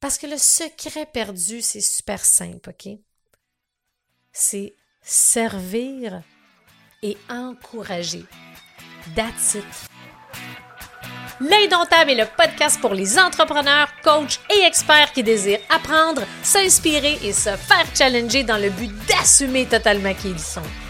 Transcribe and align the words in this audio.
Parce 0.00 0.16
que 0.16 0.26
le 0.26 0.38
secret 0.38 1.06
perdu, 1.06 1.60
c'est 1.60 1.82
super 1.82 2.24
simple, 2.24 2.70
OK? 2.70 2.92
C'est 4.32 4.72
servir 5.02 6.22
et 7.02 7.18
encourager. 7.28 8.24
That's 9.14 9.54
it. 9.54 9.64
L'Indomptable 11.40 12.10
est 12.10 12.14
le 12.16 12.26
podcast 12.36 12.80
pour 12.80 12.92
les 12.92 13.18
entrepreneurs, 13.18 13.88
coachs 14.02 14.40
et 14.50 14.66
experts 14.66 15.12
qui 15.12 15.22
désirent 15.22 15.60
apprendre, 15.70 16.22
s'inspirer 16.42 17.18
et 17.22 17.32
se 17.32 17.56
faire 17.56 17.86
challenger 17.94 18.44
dans 18.44 18.58
le 18.58 18.68
but 18.70 18.92
d'assumer 19.06 19.66
totalement 19.66 20.14
qui 20.14 20.30
ils 20.30 20.38
sont. 20.38 20.89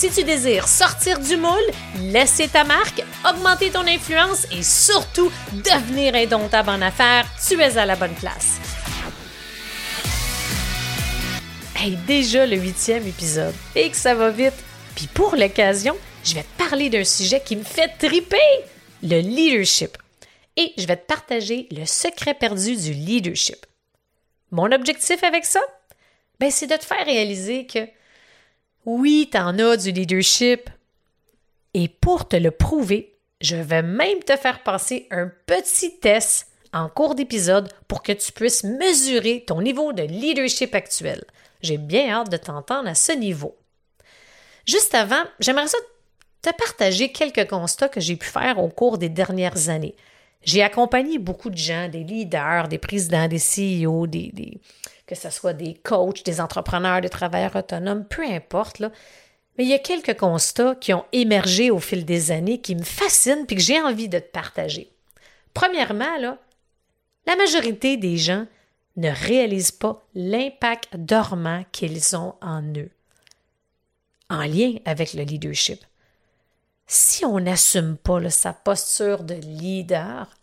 Si 0.00 0.10
tu 0.10 0.24
désires 0.24 0.66
sortir 0.66 1.18
du 1.18 1.36
moule, 1.36 1.70
laisser 1.98 2.48
ta 2.48 2.64
marque, 2.64 3.02
augmenter 3.28 3.68
ton 3.68 3.86
influence 3.86 4.46
et 4.50 4.62
surtout 4.62 5.30
devenir 5.52 6.14
indomptable 6.14 6.70
en 6.70 6.80
affaires, 6.80 7.26
tu 7.46 7.60
es 7.60 7.76
à 7.76 7.84
la 7.84 7.96
bonne 7.96 8.14
place. 8.14 8.58
Hey, 11.76 11.98
déjà 12.06 12.46
le 12.46 12.56
huitième 12.56 13.06
épisode 13.06 13.54
et 13.76 13.90
que 13.90 13.96
ça 13.98 14.14
va 14.14 14.30
vite. 14.30 14.54
Puis 14.96 15.06
pour 15.06 15.36
l'occasion, 15.36 15.94
je 16.24 16.34
vais 16.34 16.44
te 16.44 16.64
parler 16.64 16.88
d'un 16.88 17.04
sujet 17.04 17.42
qui 17.44 17.56
me 17.56 17.62
fait 17.62 17.92
triper, 17.98 18.38
le 19.02 19.20
leadership. 19.20 19.98
Et 20.56 20.72
je 20.78 20.86
vais 20.86 20.96
te 20.96 21.04
partager 21.04 21.68
le 21.70 21.84
secret 21.84 22.32
perdu 22.32 22.74
du 22.74 22.94
leadership. 22.94 23.66
Mon 24.50 24.72
objectif 24.72 25.22
avec 25.24 25.44
ça, 25.44 25.60
ben, 26.38 26.50
c'est 26.50 26.68
de 26.68 26.76
te 26.76 26.86
faire 26.86 27.04
réaliser 27.04 27.66
que 27.66 27.80
oui, 28.86 29.28
tu 29.30 29.38
en 29.38 29.58
as 29.58 29.76
du 29.76 29.92
leadership. 29.92 30.70
Et 31.74 31.88
pour 31.88 32.26
te 32.28 32.36
le 32.36 32.50
prouver, 32.50 33.16
je 33.40 33.56
vais 33.56 33.82
même 33.82 34.20
te 34.20 34.36
faire 34.36 34.62
passer 34.62 35.06
un 35.10 35.30
petit 35.46 35.98
test 35.98 36.48
en 36.72 36.88
cours 36.88 37.14
d'épisode 37.14 37.72
pour 37.88 38.02
que 38.02 38.12
tu 38.12 38.32
puisses 38.32 38.64
mesurer 38.64 39.44
ton 39.46 39.62
niveau 39.62 39.92
de 39.92 40.02
leadership 40.02 40.74
actuel. 40.74 41.24
J'ai 41.62 41.78
bien 41.78 42.10
hâte 42.10 42.30
de 42.30 42.36
t'entendre 42.36 42.88
à 42.88 42.94
ce 42.94 43.12
niveau. 43.12 43.56
Juste 44.66 44.94
avant, 44.94 45.22
j'aimerais 45.40 45.66
te 46.42 46.50
partager 46.56 47.12
quelques 47.12 47.48
constats 47.48 47.88
que 47.88 48.00
j'ai 48.00 48.16
pu 48.16 48.26
faire 48.26 48.58
au 48.58 48.68
cours 48.68 48.98
des 48.98 49.08
dernières 49.08 49.68
années. 49.68 49.94
J'ai 50.42 50.62
accompagné 50.62 51.18
beaucoup 51.18 51.50
de 51.50 51.56
gens, 51.56 51.88
des 51.88 52.02
leaders, 52.02 52.68
des 52.68 52.78
présidents, 52.78 53.28
des 53.28 53.38
CEO, 53.38 54.06
des, 54.06 54.60
que 55.10 55.16
ce 55.16 55.28
soit 55.28 55.54
des 55.54 55.74
coachs, 55.74 56.24
des 56.24 56.40
entrepreneurs, 56.40 57.00
des 57.00 57.08
travailleurs 57.08 57.56
autonomes, 57.56 58.04
peu 58.04 58.24
importe, 58.24 58.78
là. 58.78 58.92
Mais 59.58 59.64
il 59.64 59.70
y 59.70 59.74
a 59.74 59.80
quelques 59.80 60.16
constats 60.16 60.76
qui 60.76 60.94
ont 60.94 61.04
émergé 61.10 61.72
au 61.72 61.80
fil 61.80 62.04
des 62.04 62.30
années 62.30 62.60
qui 62.60 62.76
me 62.76 62.84
fascinent 62.84 63.44
et 63.48 63.56
que 63.56 63.60
j'ai 63.60 63.82
envie 63.82 64.08
de 64.08 64.20
te 64.20 64.30
partager. 64.30 64.92
Premièrement, 65.52 66.16
là, 66.18 66.38
la 67.26 67.34
majorité 67.34 67.96
des 67.96 68.18
gens 68.18 68.46
ne 68.96 69.10
réalisent 69.10 69.72
pas 69.72 70.00
l'impact 70.14 70.96
dormant 70.96 71.64
qu'ils 71.72 72.14
ont 72.14 72.36
en 72.40 72.62
eux, 72.62 72.90
en 74.28 74.44
lien 74.44 74.74
avec 74.84 75.12
le 75.12 75.24
leadership. 75.24 75.84
Si 76.86 77.24
on 77.24 77.40
n'assume 77.40 77.96
pas 77.96 78.30
sa 78.30 78.52
posture 78.52 79.24
de 79.24 79.34
leader, 79.34 80.36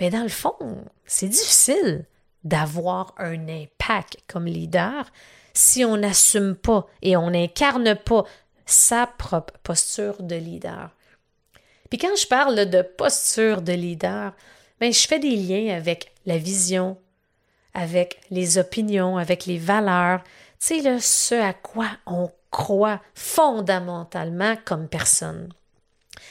mais 0.00 0.10
ben, 0.10 0.18
dans 0.18 0.24
le 0.24 0.28
fond, 0.28 0.84
c'est 1.06 1.28
difficile 1.28 2.04
d'avoir 2.44 3.14
un 3.18 3.48
impact 3.48 4.18
comme 4.26 4.46
leader 4.46 5.10
si 5.54 5.84
on 5.84 5.96
n'assume 5.96 6.56
pas 6.56 6.86
et 7.02 7.16
on 7.16 7.30
n'incarne 7.30 7.94
pas 7.94 8.24
sa 8.66 9.06
propre 9.06 9.54
posture 9.62 10.22
de 10.22 10.36
leader. 10.36 10.90
Puis 11.90 11.98
quand 11.98 12.16
je 12.16 12.26
parle 12.26 12.66
de 12.70 12.82
posture 12.82 13.60
de 13.60 13.72
leader, 13.72 14.32
ben, 14.80 14.92
je 14.92 15.06
fais 15.06 15.18
des 15.18 15.36
liens 15.36 15.76
avec 15.76 16.12
la 16.24 16.38
vision, 16.38 16.96
avec 17.74 18.20
les 18.30 18.58
opinions, 18.58 19.18
avec 19.18 19.46
les 19.46 19.58
valeurs, 19.58 20.22
tu 20.58 20.80
sais, 20.82 21.00
ce 21.00 21.34
à 21.34 21.52
quoi 21.52 21.88
on 22.06 22.30
croit 22.50 23.00
fondamentalement 23.14 24.56
comme 24.64 24.88
personne. 24.88 25.52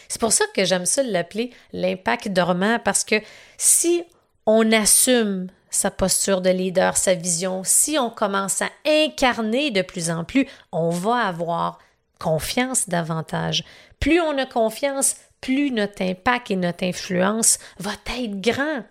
C'est 0.08 0.20
pour 0.20 0.34
ça 0.34 0.46
que 0.54 0.66
j'aime 0.66 0.86
ça 0.86 1.04
l'appeler 1.04 1.52
l'impact 1.74 2.30
dormant, 2.30 2.80
parce 2.80 3.04
que 3.04 3.16
si 3.58 4.04
on 4.46 4.72
assume 4.72 5.48
sa 5.72 5.90
posture 5.90 6.42
de 6.42 6.50
leader, 6.50 6.98
sa 6.98 7.16
vision, 7.16 7.64
si 7.64 7.98
on 7.98 8.12
commence 8.12 8.62
à 8.62 8.70
incarner 8.86 9.72
de 9.72 9.82
plus 9.82 10.12
en 10.12 10.24
plus, 10.24 10.48
on 10.72 10.90
va 10.90 11.16
avoir 11.26 11.80
confiance 12.20 12.88
davantage. 12.88 13.64
Plus 14.00 14.20
on 14.20 14.38
a 14.38 14.46
confiance, 14.46 15.16
plus 15.40 15.72
notre 15.72 16.04
impact 16.04 16.52
et 16.52 16.56
notre 16.56 16.84
influence 16.84 17.58
va 17.80 17.94
être 18.20 18.40
grand. 18.40 18.84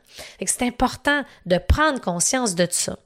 C'est 0.44 0.62
important 0.62 1.22
de 1.46 1.58
prendre 1.58 2.00
conscience 2.00 2.56
de 2.56 2.66
ça. 2.68 2.98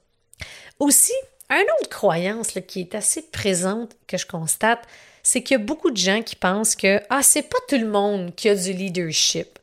Aussi, 0.79 1.13
une 1.49 1.65
autre 1.79 1.89
croyance 1.89 2.57
qui 2.67 2.81
est 2.81 2.95
assez 2.95 3.21
présente 3.21 3.95
que 4.07 4.17
je 4.17 4.25
constate, 4.25 4.83
c'est 5.21 5.43
qu'il 5.43 5.57
y 5.57 5.61
a 5.61 5.63
beaucoup 5.63 5.91
de 5.91 5.97
gens 5.97 6.21
qui 6.21 6.35
pensent 6.35 6.75
que 6.75 7.01
ah 7.09 7.21
c'est 7.21 7.43
pas 7.43 7.57
tout 7.67 7.77
le 7.77 7.87
monde 7.87 8.33
qui 8.35 8.49
a 8.49 8.55
du 8.55 8.73
leadership. 8.73 9.59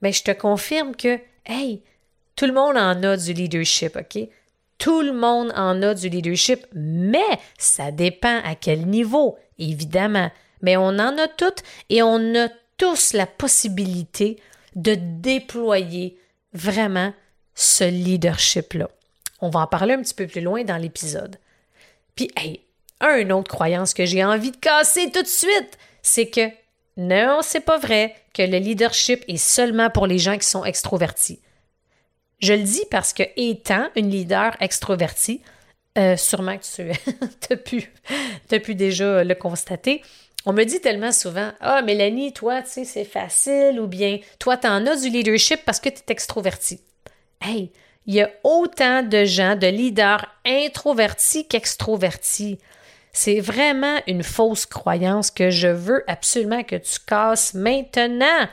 Mais 0.00 0.12
je 0.12 0.22
te 0.22 0.30
confirme 0.30 0.94
que 0.94 1.18
hey, 1.46 1.82
tout 2.36 2.46
le 2.46 2.52
monde 2.52 2.76
en 2.76 3.02
a 3.02 3.16
du 3.16 3.32
leadership, 3.32 3.96
OK? 3.96 4.28
Tout 4.78 5.02
le 5.02 5.12
monde 5.12 5.52
en 5.54 5.80
a 5.82 5.94
du 5.94 6.08
leadership, 6.08 6.66
mais 6.74 7.20
ça 7.58 7.92
dépend 7.92 8.40
à 8.44 8.54
quel 8.54 8.86
niveau, 8.86 9.38
évidemment. 9.58 10.30
Mais 10.60 10.76
on 10.76 10.88
en 10.88 11.18
a 11.18 11.28
toutes 11.28 11.62
et 11.88 12.02
on 12.02 12.34
a 12.34 12.48
tous 12.78 13.12
la 13.12 13.26
possibilité 13.26 14.40
de 14.74 14.96
déployer 14.98 16.18
vraiment 16.52 17.12
ce 17.54 17.84
leadership-là. 17.84 18.88
On 19.40 19.50
va 19.50 19.60
en 19.60 19.66
parler 19.66 19.94
un 19.94 20.02
petit 20.02 20.14
peu 20.14 20.26
plus 20.26 20.40
loin 20.40 20.64
dans 20.64 20.76
l'épisode. 20.76 21.36
Puis, 22.16 22.30
hey, 22.36 22.60
une 23.00 23.32
autre 23.32 23.50
croyance 23.50 23.94
que 23.94 24.06
j'ai 24.06 24.24
envie 24.24 24.52
de 24.52 24.56
casser 24.56 25.10
tout 25.10 25.22
de 25.22 25.28
suite, 25.28 25.78
c'est 26.02 26.28
que 26.28 26.48
non, 26.96 27.40
c'est 27.42 27.60
pas 27.60 27.78
vrai 27.78 28.14
que 28.34 28.42
le 28.42 28.58
leadership 28.58 29.24
est 29.28 29.38
seulement 29.38 29.90
pour 29.90 30.06
les 30.06 30.18
gens 30.18 30.38
qui 30.38 30.46
sont 30.46 30.64
extrovertis. 30.64 31.40
Je 32.42 32.52
le 32.52 32.62
dis 32.64 32.84
parce 32.90 33.12
que 33.12 33.22
étant 33.36 33.88
une 33.94 34.10
leader 34.10 34.56
extrovertie, 34.60 35.40
euh, 35.96 36.16
sûrement 36.16 36.58
que 36.58 36.64
tu 36.64 36.90
as, 37.52 38.58
pu, 38.58 38.74
déjà 38.74 39.22
le 39.22 39.34
constater, 39.34 40.02
on 40.44 40.52
me 40.52 40.64
dit 40.64 40.80
tellement 40.80 41.12
souvent 41.12 41.52
Ah, 41.60 41.82
Mélanie, 41.82 42.32
toi, 42.32 42.62
tu 42.62 42.70
sais, 42.70 42.84
c'est 42.84 43.04
facile, 43.04 43.78
ou 43.80 43.86
bien 43.86 44.18
toi, 44.40 44.56
tu 44.56 44.66
en 44.66 44.86
as 44.86 44.96
du 44.96 45.08
leadership 45.08 45.60
parce 45.64 45.78
que 45.78 45.88
tu 45.88 45.98
es 45.98 46.12
extrovertie. 46.12 46.80
Hey, 47.40 47.70
il 48.06 48.14
y 48.14 48.20
a 48.20 48.30
autant 48.42 49.04
de 49.04 49.24
gens, 49.24 49.54
de 49.54 49.68
leaders 49.68 50.26
introvertis 50.44 51.46
qu'extrovertis. 51.46 52.58
C'est 53.12 53.40
vraiment 53.40 54.00
une 54.08 54.24
fausse 54.24 54.66
croyance 54.66 55.30
que 55.30 55.50
je 55.50 55.68
veux 55.68 56.02
absolument 56.08 56.64
que 56.64 56.76
tu 56.76 56.98
casses 57.06 57.54
maintenant. 57.54 58.48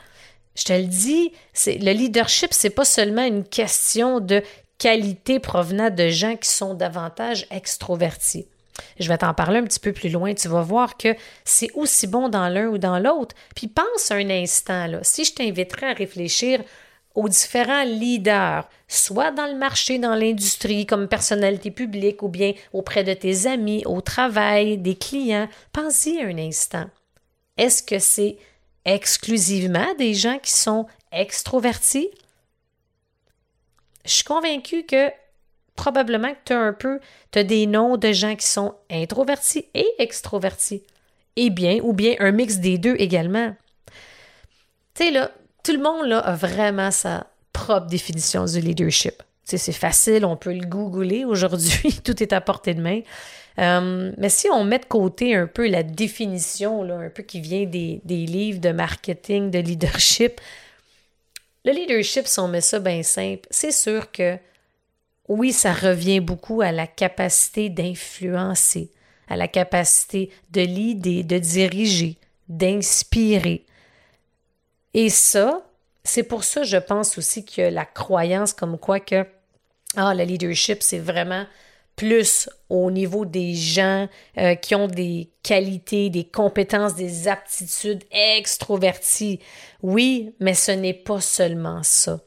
Je 0.60 0.66
te 0.66 0.74
le 0.74 0.88
dis, 0.88 1.32
le 1.66 1.94
leadership, 1.94 2.50
c'est 2.52 2.70
pas 2.70 2.84
seulement 2.84 3.24
une 3.24 3.46
question 3.46 4.20
de 4.20 4.44
qualité 4.78 5.40
provenant 5.40 5.90
de 5.90 6.10
gens 6.10 6.36
qui 6.36 6.50
sont 6.50 6.74
davantage 6.74 7.48
extrovertis. 7.50 8.46
Je 9.00 9.08
vais 9.08 9.18
t'en 9.18 9.34
parler 9.34 9.60
un 9.60 9.64
petit 9.64 9.80
peu 9.80 9.94
plus 9.94 10.10
loin. 10.10 10.34
Tu 10.34 10.50
vas 10.50 10.62
voir 10.62 10.98
que 10.98 11.16
c'est 11.46 11.72
aussi 11.76 12.08
bon 12.08 12.28
dans 12.28 12.50
l'un 12.50 12.68
ou 12.68 12.78
dans 12.78 13.00
l'autre. 13.00 13.36
Puis 13.56 13.68
pense 13.68 14.12
un 14.12 14.30
instant, 14.30 15.00
si 15.02 15.24
je 15.24 15.34
t'inviterais 15.34 15.92
à 15.92 15.94
réfléchir 15.94 16.62
aux 17.16 17.30
différents 17.30 17.86
leaders, 17.86 18.68
soit 18.90 19.32
dans 19.32 19.48
le 19.48 19.56
marché, 19.56 19.98
dans 19.98 20.16
l'industrie, 20.16 20.86
comme 20.86 21.08
personnalité 21.08 21.72
publique, 21.72 22.22
ou 22.22 22.28
bien 22.28 22.52
auprès 22.74 23.06
de 23.06 23.14
tes 23.14 23.48
amis, 23.48 23.84
au 23.86 24.02
travail, 24.02 24.78
des 24.78 24.96
clients, 24.96 25.48
pense-y 25.72 26.22
un 26.22 26.38
instant. 26.38 26.86
Est-ce 27.58 27.82
que 27.82 28.00
c'est 28.00 28.38
exclusivement 28.86 29.94
des 29.98 30.14
gens 30.14 30.40
qui 30.40 30.52
sont 30.52 30.88
extrovertis? 31.12 32.10
Je 34.06 34.12
suis 34.12 34.24
convaincue 34.24 34.84
que 34.86 35.12
probablement 35.76 36.32
que 36.32 36.40
tu 36.46 36.54
as 36.54 36.60
un 36.60 36.74
peu, 36.74 37.00
des 37.34 37.66
noms 37.66 37.96
de 37.96 38.12
gens 38.12 38.36
qui 38.36 38.48
sont 38.48 38.76
introvertis 38.92 39.66
et 39.74 39.88
extrovertis. 39.98 40.84
Et 41.38 41.50
bien, 41.50 41.80
ou 41.84 41.94
bien 41.94 42.16
un 42.20 42.32
mix 42.32 42.58
des 42.58 42.78
deux 42.78 42.96
également. 42.98 43.56
Tu 44.94 45.06
sais, 45.06 45.12
là, 45.12 45.32
tout 45.64 45.72
le 45.72 45.80
monde 45.80 46.12
a 46.12 46.36
vraiment 46.36 46.92
sa 46.92 47.28
propre 47.54 47.88
définition 47.88 48.44
du 48.44 48.60
leadership. 48.60 49.24
c'est 49.44 49.72
facile, 49.72 50.26
on 50.26 50.36
peut 50.36 50.54
le 50.54 50.66
googler 50.66 51.24
aujourd'hui, 51.24 52.00
tout 52.04 52.22
est 52.22 52.34
à 52.34 52.42
portée 52.42 52.74
de 52.74 52.82
main. 52.82 53.02
Euh, 53.58 54.12
mais 54.18 54.30
si 54.30 54.48
on 54.50 54.64
met 54.64 54.80
de 54.80 54.86
côté 54.86 55.36
un 55.36 55.48
peu 55.48 55.68
la 55.68 55.84
définition, 55.84 56.84
là, 56.84 56.96
un 56.96 57.10
peu 57.10 57.24
qui 57.24 57.42
vient 57.42 57.66
des, 57.66 58.02
des 58.06 58.26
livres 58.26 58.60
de 58.60 58.72
marketing, 58.72 59.52
de 59.52 59.60
leadership, 59.60 60.40
le 61.66 61.74
leadership, 61.74 62.28
si 62.28 62.40
on 62.40 62.48
met 62.48 62.62
ça 62.62 62.80
bien 62.80 63.04
simple, 63.04 63.48
c'est 63.50 63.72
sûr 63.72 64.12
que 64.12 64.38
oui, 65.28 65.52
ça 65.54 65.74
revient 65.74 66.22
beaucoup 66.22 66.62
à 66.62 66.72
la 66.72 66.88
capacité 66.88 67.70
d'influencer, 67.70 68.92
à 69.28 69.36
la 69.36 69.48
capacité 69.48 70.32
de 70.52 70.62
l'idée, 70.62 71.24
de 71.24 71.38
diriger, 71.38 72.18
d'inspirer. 72.48 73.66
Et 74.94 75.10
ça, 75.10 75.70
c'est 76.04 76.24
pour 76.24 76.44
ça, 76.44 76.64
je 76.64 76.78
pense 76.78 77.18
aussi 77.18 77.46
que 77.46 77.62
la 77.62 77.86
croyance 77.86 78.54
comme 78.54 78.80
quoi 78.80 79.00
que 79.00 79.26
ah, 79.96 80.14
le 80.16 80.24
leadership, 80.24 80.82
c'est 80.82 81.00
vraiment 81.00 81.46
plus 82.00 82.50
au 82.70 82.90
niveau 82.92 83.26
des 83.26 83.54
gens 83.54 84.08
euh, 84.38 84.56
qui 84.56 84.74
ont 84.74 84.88
des 84.88 85.32
qualités, 85.44 86.10
des 86.10 86.24
compétences, 86.24 86.96
des 86.96 87.28
aptitudes 87.28 88.06
extroverties. 88.10 89.42
Oui, 89.82 90.34
mais 90.40 90.54
ce 90.54 90.72
n'est 90.72 90.94
pas 90.94 91.20
seulement 91.20 91.84
ça. 91.84 92.22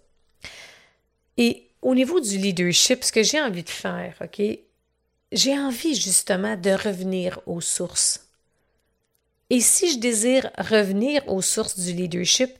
Et 1.39 1.71
au 1.81 1.95
niveau 1.95 2.21
du 2.21 2.37
leadership, 2.37 3.03
ce 3.03 3.13
que 3.13 3.23
j'ai 3.23 3.41
envie 3.41 3.63
de 3.63 3.71
faire, 3.71 4.15
OK, 4.21 4.43
j'ai 5.33 5.59
envie 5.59 5.95
justement 5.95 6.55
de 6.55 6.73
revenir 6.73 7.41
aux 7.47 7.63
sources. 7.63 8.29
Et 9.49 9.61
si 9.61 9.91
je 9.91 9.99
désire 9.99 10.51
revenir 10.59 11.27
aux 11.29 11.41
sources 11.41 11.79
du 11.79 11.95
leadership, 11.95 12.51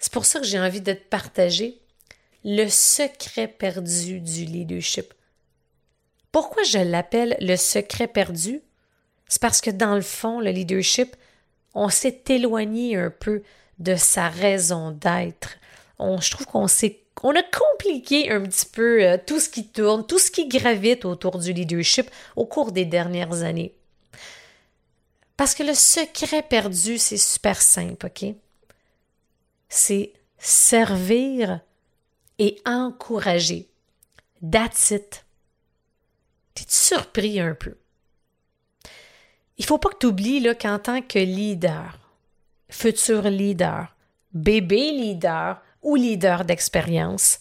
c'est 0.00 0.12
pour 0.12 0.24
ça 0.24 0.40
que 0.40 0.46
j'ai 0.46 0.58
envie 0.58 0.80
de 0.80 0.94
te 0.94 1.08
partager 1.08 1.78
le 2.42 2.66
secret 2.68 3.46
perdu 3.46 4.18
du 4.18 4.46
leadership. 4.46 5.14
Pourquoi 6.34 6.64
je 6.64 6.78
l'appelle 6.78 7.36
le 7.40 7.54
secret 7.54 8.08
perdu? 8.08 8.60
C'est 9.28 9.40
parce 9.40 9.60
que 9.60 9.70
dans 9.70 9.94
le 9.94 10.00
fond, 10.00 10.40
le 10.40 10.50
leadership, 10.50 11.14
on 11.74 11.88
s'est 11.88 12.24
éloigné 12.28 12.96
un 12.96 13.10
peu 13.10 13.44
de 13.78 13.94
sa 13.94 14.30
raison 14.30 14.90
d'être. 14.90 15.50
Je 16.00 16.30
trouve 16.32 16.46
qu'on 16.46 16.66
s'est 16.66 16.98
on 17.22 17.36
a 17.36 17.42
compliqué 17.44 18.32
un 18.32 18.40
petit 18.42 18.66
peu 18.66 19.04
euh, 19.04 19.16
tout 19.24 19.38
ce 19.38 19.48
qui 19.48 19.68
tourne, 19.68 20.04
tout 20.04 20.18
ce 20.18 20.32
qui 20.32 20.48
gravite 20.48 21.04
autour 21.04 21.38
du 21.38 21.52
leadership 21.52 22.10
au 22.34 22.46
cours 22.46 22.72
des 22.72 22.84
dernières 22.84 23.44
années. 23.44 23.72
Parce 25.36 25.54
que 25.54 25.62
le 25.62 25.74
secret 25.74 26.42
perdu, 26.42 26.98
c'est 26.98 27.16
super 27.16 27.62
simple, 27.62 28.06
OK? 28.06 28.34
C'est 29.68 30.12
servir 30.38 31.60
et 32.40 32.60
encourager. 32.66 33.68
That's. 34.42 35.23
T'es 36.54 36.64
surpris 36.68 37.40
un 37.40 37.54
peu. 37.54 37.76
Il 39.58 39.64
faut 39.64 39.78
pas 39.78 39.90
que 39.90 39.98
tu 39.98 40.06
oublies 40.06 40.46
qu'en 40.60 40.78
tant 40.78 41.00
que 41.02 41.18
leader, 41.18 41.98
futur 42.68 43.22
leader, 43.22 43.94
bébé 44.32 44.90
leader 44.90 45.60
ou 45.82 45.94
leader 45.96 46.44
d'expérience, 46.44 47.38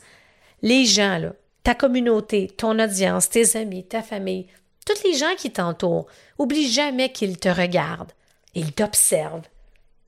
les 0.61 0.85
gens, 0.85 1.31
ta 1.63 1.75
communauté, 1.75 2.47
ton 2.47 2.77
audience, 2.79 3.29
tes 3.29 3.57
amis, 3.57 3.85
ta 3.85 4.01
famille, 4.03 4.47
tous 4.85 5.03
les 5.03 5.15
gens 5.15 5.35
qui 5.37 5.51
t'entourent, 5.51 6.07
oublie 6.37 6.69
jamais 6.71 7.11
qu'ils 7.11 7.37
te 7.37 7.49
regardent, 7.49 8.11
ils 8.53 8.73
t'observent, 8.73 9.47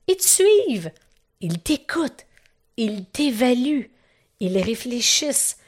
ils 0.06 0.16
te 0.16 0.22
suivent, 0.22 0.92
ils 1.40 1.60
t'écoutent, 1.60 2.26
ils 2.76 3.04
t'évaluent, 3.06 3.90
ils 4.40 4.58
réfléchissent. 4.58 5.58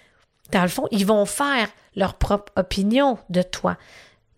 Dans 0.52 0.62
le 0.62 0.68
fond, 0.68 0.86
ils 0.90 1.06
vont 1.06 1.26
faire 1.26 1.68
leur 1.98 2.14
propre 2.14 2.52
opinion 2.56 3.18
de 3.28 3.42
toi. 3.42 3.76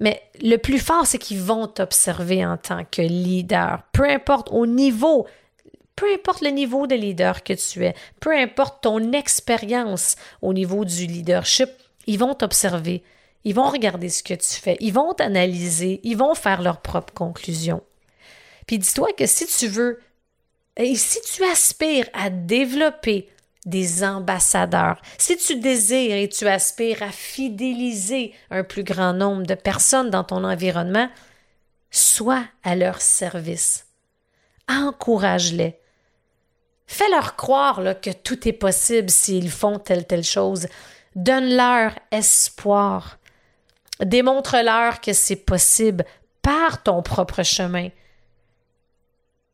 Mais 0.01 0.23
le 0.43 0.57
plus 0.57 0.79
fort, 0.79 1.07
c'est 1.07 1.19
qu'ils 1.19 1.41
vont 1.41 1.67
t'observer 1.67 2.45
en 2.45 2.57
tant 2.57 2.85
que 2.85 3.03
leader, 3.03 3.83
peu 3.93 4.09
importe 4.09 4.49
au 4.51 4.67
niveau, 4.67 5.27
peu 5.95 6.07
importe 6.13 6.41
le 6.41 6.49
niveau 6.49 6.87
de 6.87 6.95
leader 6.95 7.45
que 7.45 7.53
tu 7.53 7.85
es, 7.85 7.95
peu 8.19 8.35
importe 8.35 8.83
ton 8.83 9.13
expérience 9.13 10.17
au 10.41 10.55
niveau 10.55 10.87
du 10.87 11.07
leadership, 11.07 11.69
ils 12.07 12.19
vont 12.19 12.35
t'observer, 12.35 13.03
ils 13.45 13.55
vont 13.55 13.69
regarder 13.69 14.09
ce 14.09 14.23
que 14.23 14.35
tu 14.35 14.55
fais, 14.55 14.79
ils 14.81 14.93
vont 14.93 15.13
t'analyser, 15.13 16.01
ils 16.03 16.17
vont 16.17 16.35
faire 16.35 16.63
leurs 16.63 16.81
propres 16.81 17.13
conclusions. 17.13 17.83
Puis 18.67 18.79
dis-toi 18.79 19.09
que 19.19 19.27
si 19.27 19.47
tu 19.47 19.69
veux, 19.69 20.01
et 20.79 20.95
si 20.95 21.21
tu 21.21 21.45
aspires 21.45 22.09
à 22.15 22.31
développer 22.31 23.29
des 23.67 24.03
ambassadeurs. 24.05 25.01
Si 25.19 25.37
tu 25.37 25.57
désires 25.57 26.17
et 26.17 26.29
tu 26.29 26.47
aspires 26.49 27.03
à 27.03 27.11
fidéliser 27.11 28.33
un 28.51 28.65
plus 28.65 28.85
grand 28.85 29.13
nombre 29.13 29.45
de 29.45 29.55
personnes 29.55 30.11
dans 30.11 30.25
ton 30.25 30.45
environnement, 30.45 31.09
sois 31.91 32.45
à 32.63 32.75
leur 32.75 33.01
service. 33.01 33.87
Encourage-les. 34.69 35.79
Fais-leur 36.87 37.37
croire 37.37 38.01
que 38.01 38.11
tout 38.11 38.49
est 38.49 38.53
possible 38.53 39.11
s'ils 39.11 39.51
font 39.51 39.79
telle 39.79 40.07
telle 40.07 40.25
chose. 40.25 40.67
Donne-leur 41.15 41.93
espoir. 42.11 43.19
Démontre-leur 44.01 45.01
que 45.01 45.13
c'est 45.13 45.37
possible 45.37 46.05
par 46.43 46.83
ton 46.83 47.03
propre 47.03 47.43
chemin. 47.43 47.91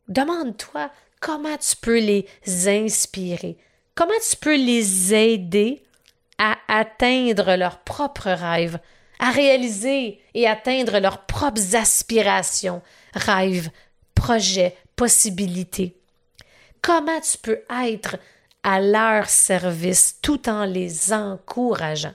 Demande-toi 0.07 0.89
comment 1.19 1.57
tu 1.57 1.75
peux 1.75 1.99
les 1.99 2.27
inspirer, 2.67 3.57
Comment 3.97 4.13
tu 4.29 4.35
peux 4.35 4.55
les 4.55 5.15
aider 5.15 5.81
à 6.37 6.55
atteindre 6.67 7.55
leurs 7.55 7.79
propres 7.79 8.29
rêves, 8.29 8.77
à 9.17 9.31
réaliser 9.31 10.21
et 10.35 10.47
atteindre 10.47 10.99
leurs 10.99 11.25
propres 11.25 11.75
aspirations, 11.75 12.83
rêves, 13.15 13.71
projets, 14.13 14.77
possibilités? 14.95 15.97
Comment 16.83 17.19
tu 17.21 17.39
peux 17.39 17.63
être 17.71 18.17
à 18.61 18.79
leur 18.81 19.27
service 19.29 20.19
tout 20.21 20.47
en 20.47 20.65
les 20.65 21.11
encourageant? 21.11 22.13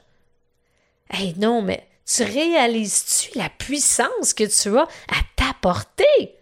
Eh 1.19 1.35
non, 1.35 1.63
mais 1.63 1.89
tu 2.07 2.23
réalises-tu 2.23 3.37
la 3.37 3.49
puissance 3.49 4.35
que 4.35 4.45
tu 4.45 4.79
as 4.79 4.83
à 4.83 5.21
t'apporter? 5.35 6.37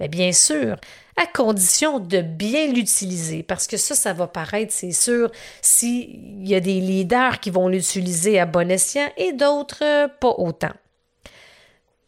Mais 0.00 0.08
bien 0.08 0.32
sûr, 0.32 0.76
à 1.16 1.26
condition 1.26 1.98
de 1.98 2.20
bien 2.20 2.66
l'utiliser, 2.66 3.42
parce 3.42 3.66
que 3.66 3.76
ça, 3.76 3.94
ça 3.94 4.12
va 4.12 4.26
paraître, 4.26 4.72
c'est 4.72 4.92
sûr, 4.92 5.30
s'il 5.62 6.46
y 6.46 6.54
a 6.54 6.60
des 6.60 6.80
leaders 6.80 7.40
qui 7.40 7.50
vont 7.50 7.68
l'utiliser 7.68 8.38
à 8.38 8.46
bon 8.46 8.70
escient 8.70 9.10
et 9.16 9.32
d'autres 9.32 9.82
euh, 9.82 10.08
pas 10.08 10.34
autant. 10.36 10.74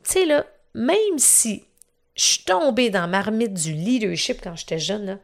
Tu 0.05 0.13
sais, 0.13 0.27
là, 0.27 0.45
même 0.75 1.19
si 1.19 1.65
je 2.15 2.25
suis 2.25 2.45
tombée 2.45 2.91
dans 2.91 3.09
ma 3.09 3.23
marmite 3.23 3.55
du 3.55 3.73
leadership 3.73 4.41
quand 4.43 4.57
j'étais 4.57 4.79
jeune, 4.79 5.19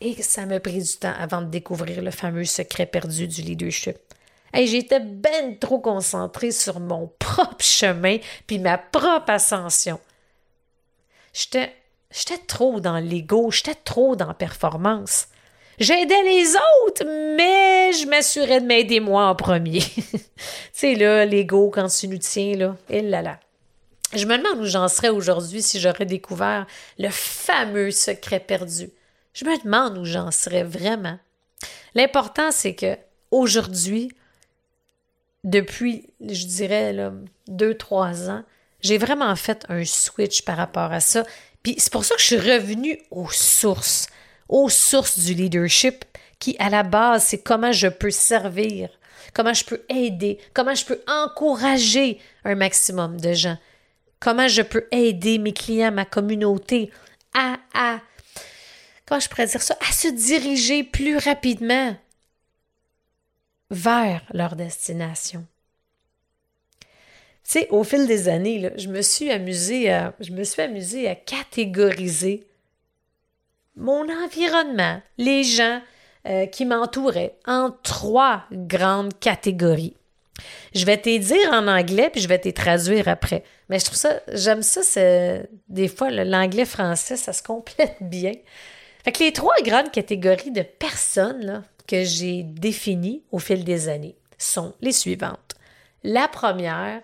et 0.00 0.20
ça 0.22 0.46
m'a 0.46 0.60
pris 0.60 0.82
du 0.82 0.96
temps 0.96 1.14
avant 1.18 1.42
de 1.42 1.48
découvrir 1.50 2.02
le 2.02 2.10
fameux 2.10 2.44
secret 2.44 2.86
perdu 2.86 3.28
du 3.28 3.42
leadership. 3.42 3.96
Hey, 4.52 4.66
J'étais 4.66 5.00
ben 5.00 5.58
trop 5.58 5.78
concentrée 5.78 6.50
sur 6.50 6.80
mon 6.80 7.12
propre 7.18 7.62
chemin 7.64 8.18
puis 8.46 8.58
ma 8.58 8.78
propre 8.78 9.30
ascension. 9.30 10.00
J'étais 11.32 11.72
J'étais 12.10 12.38
trop 12.38 12.80
dans 12.80 12.98
l'ego, 12.98 13.50
j'étais 13.50 13.74
trop 13.74 14.16
dans 14.16 14.26
la 14.28 14.34
performance. 14.34 15.28
J'aidais 15.78 16.22
les 16.24 16.54
autres, 16.56 17.04
mais 17.36 17.92
je 17.92 18.06
m'assurais 18.06 18.60
de 18.60 18.66
m'aider 18.66 19.00
moi 19.00 19.26
en 19.26 19.34
premier. 19.34 19.80
tu 19.80 20.20
sais, 20.72 20.94
là, 20.94 21.24
l'ego, 21.24 21.70
quand 21.70 21.88
tu 21.88 22.08
nous 22.08 22.18
tiens, 22.18 22.54
là, 22.56 22.76
et 22.90 23.00
là 23.00 23.22
là. 23.22 23.38
Je 24.12 24.26
me 24.26 24.36
demande 24.36 24.60
où 24.60 24.66
j'en 24.66 24.88
serais 24.88 25.08
aujourd'hui 25.08 25.62
si 25.62 25.78
j'aurais 25.80 26.04
découvert 26.04 26.66
le 26.98 27.08
fameux 27.10 27.92
secret 27.92 28.40
perdu. 28.40 28.90
Je 29.32 29.44
me 29.44 29.62
demande 29.62 29.96
où 29.96 30.04
j'en 30.04 30.32
serais 30.32 30.64
vraiment. 30.64 31.18
L'important, 31.94 32.50
c'est 32.50 32.74
que 32.74 32.98
aujourd'hui, 33.30 34.10
depuis, 35.44 36.08
je 36.20 36.44
dirais, 36.46 36.94
deux, 37.46 37.74
trois 37.74 38.28
ans, 38.28 38.42
j'ai 38.80 38.98
vraiment 38.98 39.34
fait 39.36 39.64
un 39.68 39.84
switch 39.84 40.42
par 40.42 40.56
rapport 40.56 40.92
à 40.92 41.00
ça 41.00 41.24
puis 41.62 41.74
c'est 41.78 41.92
pour 41.92 42.04
ça 42.04 42.14
que 42.14 42.20
je 42.20 42.26
suis 42.26 42.38
revenue 42.38 42.98
aux 43.10 43.30
sources, 43.30 44.08
aux 44.48 44.68
sources 44.68 45.18
du 45.18 45.34
leadership, 45.34 46.04
qui 46.38 46.56
à 46.58 46.70
la 46.70 46.82
base, 46.82 47.24
c'est 47.24 47.42
comment 47.42 47.72
je 47.72 47.88
peux 47.88 48.10
servir, 48.10 48.88
comment 49.34 49.52
je 49.52 49.64
peux 49.64 49.82
aider, 49.88 50.38
comment 50.54 50.74
je 50.74 50.84
peux 50.84 51.00
encourager 51.06 52.18
un 52.44 52.54
maximum 52.54 53.20
de 53.20 53.34
gens, 53.34 53.58
comment 54.18 54.48
je 54.48 54.62
peux 54.62 54.86
aider 54.90 55.38
mes 55.38 55.52
clients, 55.52 55.92
ma 55.92 56.06
communauté 56.06 56.90
à, 57.34 57.58
à 57.74 58.00
comment 59.06 59.20
je 59.20 59.28
pourrais 59.28 59.46
dire 59.46 59.62
ça, 59.62 59.76
à 59.88 59.92
se 59.92 60.08
diriger 60.08 60.82
plus 60.82 61.18
rapidement 61.18 61.96
vers 63.70 64.22
leur 64.32 64.56
destination 64.56 65.46
sais, 67.44 67.68
au 67.70 67.84
fil 67.84 68.06
des 68.06 68.28
années, 68.28 68.70
je 68.76 68.88
me 68.88 69.02
suis 69.02 69.30
amusée 69.30 69.90
à, 69.90 70.14
je 70.20 70.32
me 70.32 70.44
suis 70.44 70.62
amusée 70.62 71.08
à 71.08 71.14
catégoriser 71.14 72.46
mon 73.76 74.06
environnement, 74.24 75.00
les 75.18 75.42
gens 75.42 75.80
euh, 76.26 76.46
qui 76.46 76.66
m'entouraient 76.66 77.36
en 77.46 77.70
trois 77.82 78.44
grandes 78.52 79.18
catégories. 79.18 79.96
Je 80.74 80.84
vais 80.84 80.98
te 80.98 81.16
dire 81.18 81.52
en 81.52 81.66
anglais, 81.66 82.10
puis 82.10 82.20
je 82.20 82.28
vais 82.28 82.38
te 82.38 82.48
traduire 82.50 83.08
après. 83.08 83.42
Mais 83.68 83.78
je 83.78 83.86
trouve 83.86 83.98
ça, 83.98 84.20
j'aime 84.32 84.62
ça, 84.62 84.82
c'est, 84.82 85.48
des 85.68 85.88
fois, 85.88 86.10
l'anglais-français, 86.10 87.16
ça 87.16 87.32
se 87.32 87.42
complète 87.42 87.96
bien. 88.00 88.32
Fait 89.04 89.12
que 89.12 89.24
les 89.24 89.32
trois 89.32 89.56
grandes 89.62 89.90
catégories 89.90 90.50
de 90.50 90.62
personnes 90.62 91.62
que 91.86 92.04
j'ai 92.04 92.42
définies 92.42 93.22
au 93.32 93.38
fil 93.38 93.64
des 93.64 93.88
années 93.88 94.16
sont 94.38 94.74
les 94.80 94.92
suivantes. 94.92 95.54
La 96.04 96.28
première, 96.28 97.02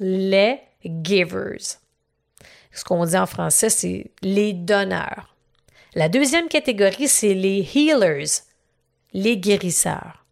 les 0.00 0.60
givers. 0.84 1.78
Ce 2.72 2.84
qu'on 2.84 3.06
dit 3.06 3.16
en 3.16 3.26
français, 3.26 3.70
c'est 3.70 4.10
les 4.22 4.52
donneurs. 4.52 5.34
La 5.94 6.08
deuxième 6.08 6.48
catégorie, 6.48 7.08
c'est 7.08 7.34
les 7.34 7.68
healers, 7.74 8.42
les 9.12 9.36
guérisseurs. 9.36 10.24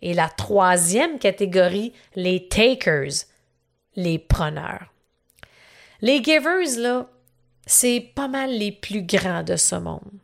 Et 0.00 0.14
la 0.14 0.28
troisième 0.28 1.18
catégorie, 1.18 1.92
les 2.16 2.48
takers, 2.48 3.26
les 3.94 4.18
preneurs. 4.18 4.92
Les 6.00 6.22
givers, 6.22 6.78
là, 6.78 7.08
c'est 7.66 8.00
pas 8.14 8.26
mal 8.26 8.50
les 8.50 8.72
plus 8.72 9.02
grands 9.02 9.42
de 9.42 9.56
ce 9.56 9.76
monde. 9.76 10.18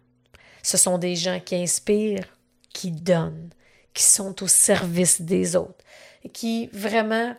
Ce 0.63 0.77
sont 0.77 0.99
des 0.99 1.15
gens 1.15 1.39
qui 1.39 1.55
inspirent, 1.55 2.27
qui 2.75 2.91
donnent, 2.91 3.51
qui 3.95 4.03
sont 4.03 4.43
au 4.43 4.49
service 4.49 5.21
des 5.21 5.55
autres, 5.55 5.85
qui 6.33 6.69
vraiment, 6.73 7.35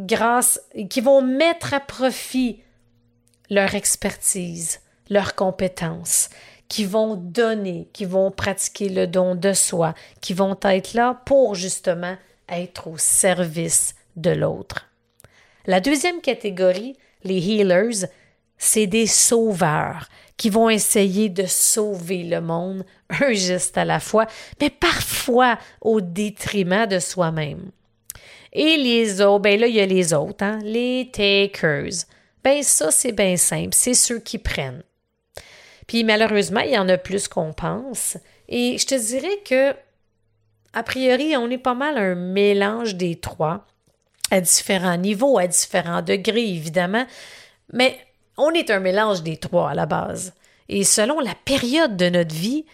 grâce, 0.00 0.60
qui 0.88 1.00
vont 1.00 1.22
mettre 1.22 1.74
à 1.74 1.80
profit 1.80 2.62
leur 3.50 3.74
expertise, 3.74 4.80
leurs 5.08 5.34
compétences, 5.34 6.30
qui 6.68 6.84
vont 6.84 7.16
donner, 7.16 7.88
qui 7.92 8.04
vont 8.04 8.30
pratiquer 8.30 8.88
le 8.88 9.06
don 9.06 9.34
de 9.34 9.52
soi, 9.52 9.94
qui 10.20 10.34
vont 10.34 10.56
être 10.62 10.94
là 10.94 11.20
pour 11.26 11.54
justement 11.54 12.16
être 12.48 12.86
au 12.86 12.96
service 12.96 13.94
de 14.16 14.30
l'autre. 14.30 14.88
La 15.66 15.80
deuxième 15.80 16.20
catégorie, 16.20 16.96
les 17.24 17.38
healers, 17.38 18.06
c'est 18.56 18.86
des 18.86 19.06
sauveurs 19.06 20.08
qui 20.36 20.48
vont 20.48 20.70
essayer 20.70 21.28
de 21.28 21.44
sauver 21.44 22.22
le 22.22 22.40
monde 22.40 22.84
un 23.10 23.32
geste 23.32 23.76
à 23.76 23.84
la 23.84 24.00
fois, 24.00 24.26
mais 24.60 24.70
parfois 24.70 25.58
au 25.80 26.00
détriment 26.00 26.86
de 26.86 26.98
soi-même. 26.98 27.70
Et 28.52 28.76
les 28.76 29.20
autres, 29.20 29.40
ben 29.40 29.60
là, 29.60 29.66
il 29.66 29.74
y 29.74 29.80
a 29.80 29.86
les 29.86 30.12
autres, 30.12 30.44
hein, 30.44 30.58
les 30.62 31.10
takers. 31.12 32.04
Ben 32.42 32.62
ça, 32.62 32.90
c'est 32.90 33.12
bien 33.12 33.36
simple, 33.36 33.70
c'est 33.72 33.94
ceux 33.94 34.18
qui 34.18 34.38
prennent. 34.38 34.82
Puis 35.86 36.04
malheureusement, 36.04 36.60
il 36.60 36.72
y 36.72 36.78
en 36.78 36.88
a 36.88 36.98
plus 36.98 37.28
qu'on 37.28 37.52
pense. 37.52 38.16
Et 38.48 38.78
je 38.78 38.86
te 38.86 38.94
dirais 38.94 39.40
que, 39.44 39.74
a 40.72 40.82
priori, 40.82 41.36
on 41.36 41.50
est 41.50 41.58
pas 41.58 41.74
mal 41.74 41.98
un 41.98 42.14
mélange 42.14 42.96
des 42.96 43.16
trois, 43.16 43.66
à 44.30 44.40
différents 44.40 44.96
niveaux, 44.96 45.38
à 45.38 45.46
différents 45.46 46.02
degrés, 46.02 46.48
évidemment. 46.48 47.06
Mais 47.72 47.98
on 48.36 48.50
est 48.50 48.70
un 48.70 48.80
mélange 48.80 49.22
des 49.22 49.36
trois 49.36 49.70
à 49.70 49.74
la 49.74 49.86
base. 49.86 50.32
Et 50.68 50.84
selon 50.84 51.18
la 51.20 51.34
période 51.44 51.96
de 51.96 52.08
notre 52.08 52.34
vie, 52.34 52.64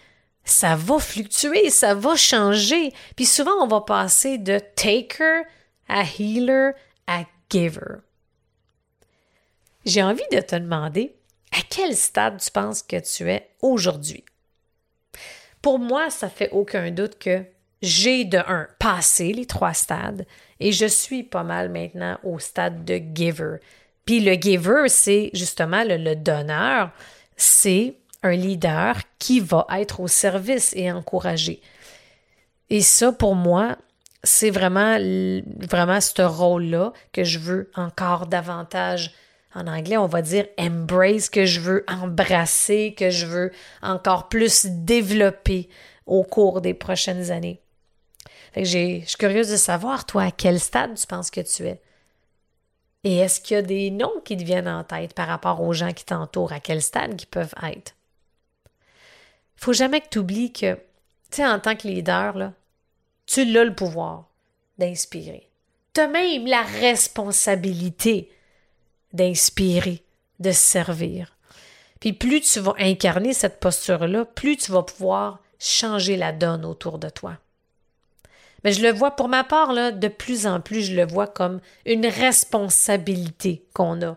ça 0.45 0.77
va 0.77 0.99
fluctuer, 0.99 1.71
ça 1.71 1.95
va 1.95 2.15
changer. 2.17 2.93
Puis 3.17 3.27
souvent, 3.27 3.55
on 3.63 3.67
va 3.67 3.81
passer 3.81 4.39
de 4.39 4.59
taker 4.59 5.45
à 5.89 6.03
healer 6.03 6.73
à 7.07 7.25
giver. 7.51 8.01
J'ai 9.85 10.03
envie 10.03 10.27
de 10.33 10.41
te 10.41 10.57
demander, 10.57 11.15
à 11.53 11.59
quel 11.69 11.95
stade 11.97 12.41
tu 12.41 12.51
penses 12.51 12.83
que 12.83 12.99
tu 12.99 13.31
es 13.31 13.49
aujourd'hui? 13.63 14.25
Pour 15.63 15.79
moi, 15.79 16.11
ça 16.11 16.29
fait 16.29 16.51
aucun 16.51 16.91
doute 16.91 17.19
que 17.19 17.45
j'ai 17.83 18.25
de 18.25 18.39
un 18.39 18.69
passé 18.79 19.33
les 19.33 19.47
trois 19.47 19.75
stades 19.75 20.27
et 20.61 20.73
je 20.73 20.87
suis 20.87 21.23
pas 21.23 21.43
mal 21.43 21.71
maintenant 21.71 22.19
au 22.25 22.39
stade 22.39 22.85
de 22.85 23.01
giver. 23.15 23.57
Puis 24.05 24.21
le 24.21 24.35
giver, 24.35 24.89
c'est 24.89 25.31
justement 25.35 25.85
le, 25.85 26.15
donneur, 26.15 26.91
c'est 27.37 27.97
un 28.23 28.33
leader 28.33 28.97
qui 29.19 29.41
va 29.41 29.67
être 29.73 30.01
au 30.01 30.09
service 30.09 30.73
et 30.75 30.91
encouragé. 30.91 31.61
Et 32.71 32.81
ça, 32.81 33.13
pour 33.13 33.35
moi, 33.35 33.77
c'est 34.23 34.51
vraiment, 34.51 34.99
vraiment 35.61 36.01
ce 36.01 36.23
rôle-là 36.23 36.93
que 37.13 37.25
je 37.25 37.39
veux 37.39 37.71
encore 37.75 38.27
davantage 38.27 39.13
en 39.55 39.67
anglais, 39.67 39.97
on 39.97 40.07
va 40.07 40.23
dire 40.23 40.47
embrace, 40.59 41.31
que 41.31 41.47
je 41.47 41.61
veux 41.61 41.85
embrasser, 41.89 42.95
que 42.97 43.11
je 43.11 43.27
veux 43.27 43.53
encore 43.83 44.29
plus 44.29 44.67
développer 44.67 45.69
au 46.05 46.23
cours 46.25 46.61
des 46.61 46.75
prochaines 46.75 47.31
années. 47.31 47.61
Je 48.55 48.63
suis 49.05 49.17
curieuse 49.19 49.51
de 49.51 49.57
savoir, 49.57 50.07
toi, 50.07 50.25
à 50.25 50.31
quel 50.31 50.61
stade 50.61 50.95
tu 50.95 51.07
penses 51.07 51.31
que 51.31 51.41
tu 51.41 51.67
es? 51.67 51.81
Et 53.05 53.19
est-ce 53.19 53.41
qu'il 53.41 53.55
y 53.55 53.59
a 53.59 53.63
des 53.63 53.91
noms 53.91 54.21
qui 54.25 54.37
te 54.37 54.43
viennent 54.43 54.69
en 54.69 54.83
tête 54.83 55.15
par 55.15 55.29
rapport 55.29 55.63
aux 55.63 55.73
gens 55.73 55.93
qui 55.93 56.05
t'entourent, 56.05 56.53
à 56.53 56.61
quel 56.61 56.83
stade 56.83 57.21
ils 57.21 57.27
peuvent 57.27 57.55
être? 57.63 57.95
Faut 59.57 59.73
jamais 59.73 60.01
que 60.01 60.09
tu 60.11 60.19
oublies 60.19 60.53
que, 60.53 60.75
tu 60.75 60.81
sais, 61.37 61.47
en 61.47 61.61
tant 61.61 61.77
que 61.77 61.87
leader, 61.87 62.37
là, 62.37 62.53
tu 63.27 63.41
as 63.41 63.65
le 63.65 63.75
pouvoir 63.75 64.29
d'inspirer. 64.79 65.51
Tu 65.95 66.01
as 66.01 66.09
même 66.09 66.47
la 66.47 66.63
responsabilité 66.63 68.31
d'inspirer, 69.13 70.03
de 70.41 70.53
servir. 70.53 71.37
Puis 72.01 72.13
plus 72.13 72.41
tu 72.41 72.61
vas 72.61 72.75
incarner 72.79 73.33
cette 73.33 73.61
posture-là, 73.61 74.25
plus 74.25 74.57
tu 74.57 74.73
vas 74.73 74.83
pouvoir 74.83 75.41
changer 75.59 76.17
la 76.17 76.33
donne 76.33 76.65
autour 76.65 76.99
de 76.99 77.09
toi. 77.09 77.39
Mais 78.65 78.73
je 78.73 78.83
le 78.83 78.93
vois 78.93 79.13
pour 79.13 79.29
ma 79.29 79.45
part, 79.45 79.73
de 79.93 80.09
plus 80.09 80.47
en 80.47 80.61
plus, 80.61 80.83
je 80.83 80.95
le 80.95 81.07
vois 81.07 81.27
comme 81.27 81.61
une 81.85 82.07
responsabilité 82.07 83.65
qu'on 83.73 84.03
a 84.03 84.17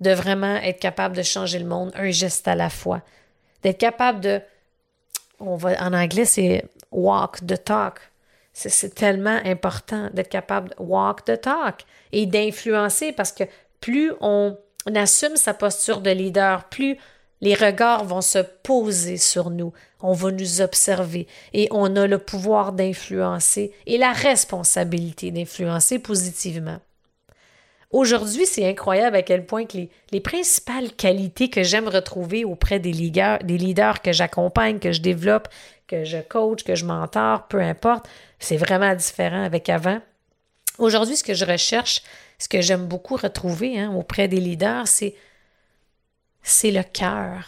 de 0.00 0.10
vraiment 0.10 0.56
être 0.56 0.80
capable 0.80 1.16
de 1.16 1.22
changer 1.22 1.58
le 1.58 1.66
monde 1.66 1.92
un 1.94 2.10
geste 2.10 2.48
à 2.48 2.56
la 2.56 2.70
fois, 2.70 3.02
d'être 3.62 3.78
capable 3.78 4.20
de, 4.20 4.40
on 5.38 5.54
va, 5.56 5.80
en 5.80 5.92
anglais, 5.92 6.24
c'est 6.24 6.64
walk 6.92 7.46
the 7.46 7.62
talk. 7.62 8.00
C'est 8.52 8.94
tellement 8.94 9.40
important 9.44 10.10
d'être 10.12 10.28
capable 10.28 10.68
de 10.70 10.74
walk 10.78 11.24
the 11.24 11.40
talk 11.40 11.84
et 12.12 12.26
d'influencer 12.26 13.12
parce 13.12 13.32
que 13.32 13.44
plus 13.80 14.12
on, 14.20 14.56
assume 14.94 15.36
sa 15.36 15.54
posture 15.54 16.00
de 16.00 16.10
leader, 16.10 16.64
plus 16.64 16.98
les 17.40 17.54
regards 17.54 18.04
vont 18.04 18.20
se 18.20 18.38
poser 18.38 19.16
sur 19.16 19.50
nous, 19.50 19.72
on 20.00 20.12
va 20.12 20.30
nous 20.30 20.60
observer 20.60 21.26
et 21.52 21.68
on 21.70 21.96
a 21.96 22.06
le 22.06 22.18
pouvoir 22.18 22.72
d'influencer 22.72 23.72
et 23.86 23.98
la 23.98 24.12
responsabilité 24.12 25.30
d'influencer 25.30 25.98
positivement. 25.98 26.78
Aujourd'hui, 27.92 28.46
c'est 28.46 28.66
incroyable 28.66 29.16
à 29.16 29.22
quel 29.22 29.44
point 29.44 29.66
que 29.66 29.76
les, 30.12 30.20
principales 30.20 30.92
qualités 30.92 31.50
que 31.50 31.62
j'aime 31.62 31.88
retrouver 31.88 32.44
auprès 32.44 32.78
des 32.78 32.92
leaders, 32.92 33.38
des 33.44 33.58
leaders 33.58 34.00
que 34.00 34.12
j'accompagne, 34.12 34.78
que 34.78 34.92
je 34.92 35.02
développe, 35.02 35.48
que 35.92 36.04
je 36.04 36.16
coach, 36.16 36.64
que 36.64 36.74
je 36.74 36.86
mentor, 36.86 37.46
peu 37.48 37.60
importe, 37.60 38.08
c'est 38.38 38.56
vraiment 38.56 38.94
différent 38.94 39.44
avec 39.44 39.68
avant. 39.68 40.00
Aujourd'hui, 40.78 41.16
ce 41.16 41.22
que 41.22 41.34
je 41.34 41.44
recherche, 41.44 42.02
ce 42.38 42.48
que 42.48 42.62
j'aime 42.62 42.86
beaucoup 42.86 43.16
retrouver 43.16 43.78
hein, 43.78 43.92
auprès 43.94 44.26
des 44.26 44.40
leaders, 44.40 44.88
c'est, 44.88 45.14
c'est 46.42 46.70
le 46.70 46.82
cœur, 46.82 47.46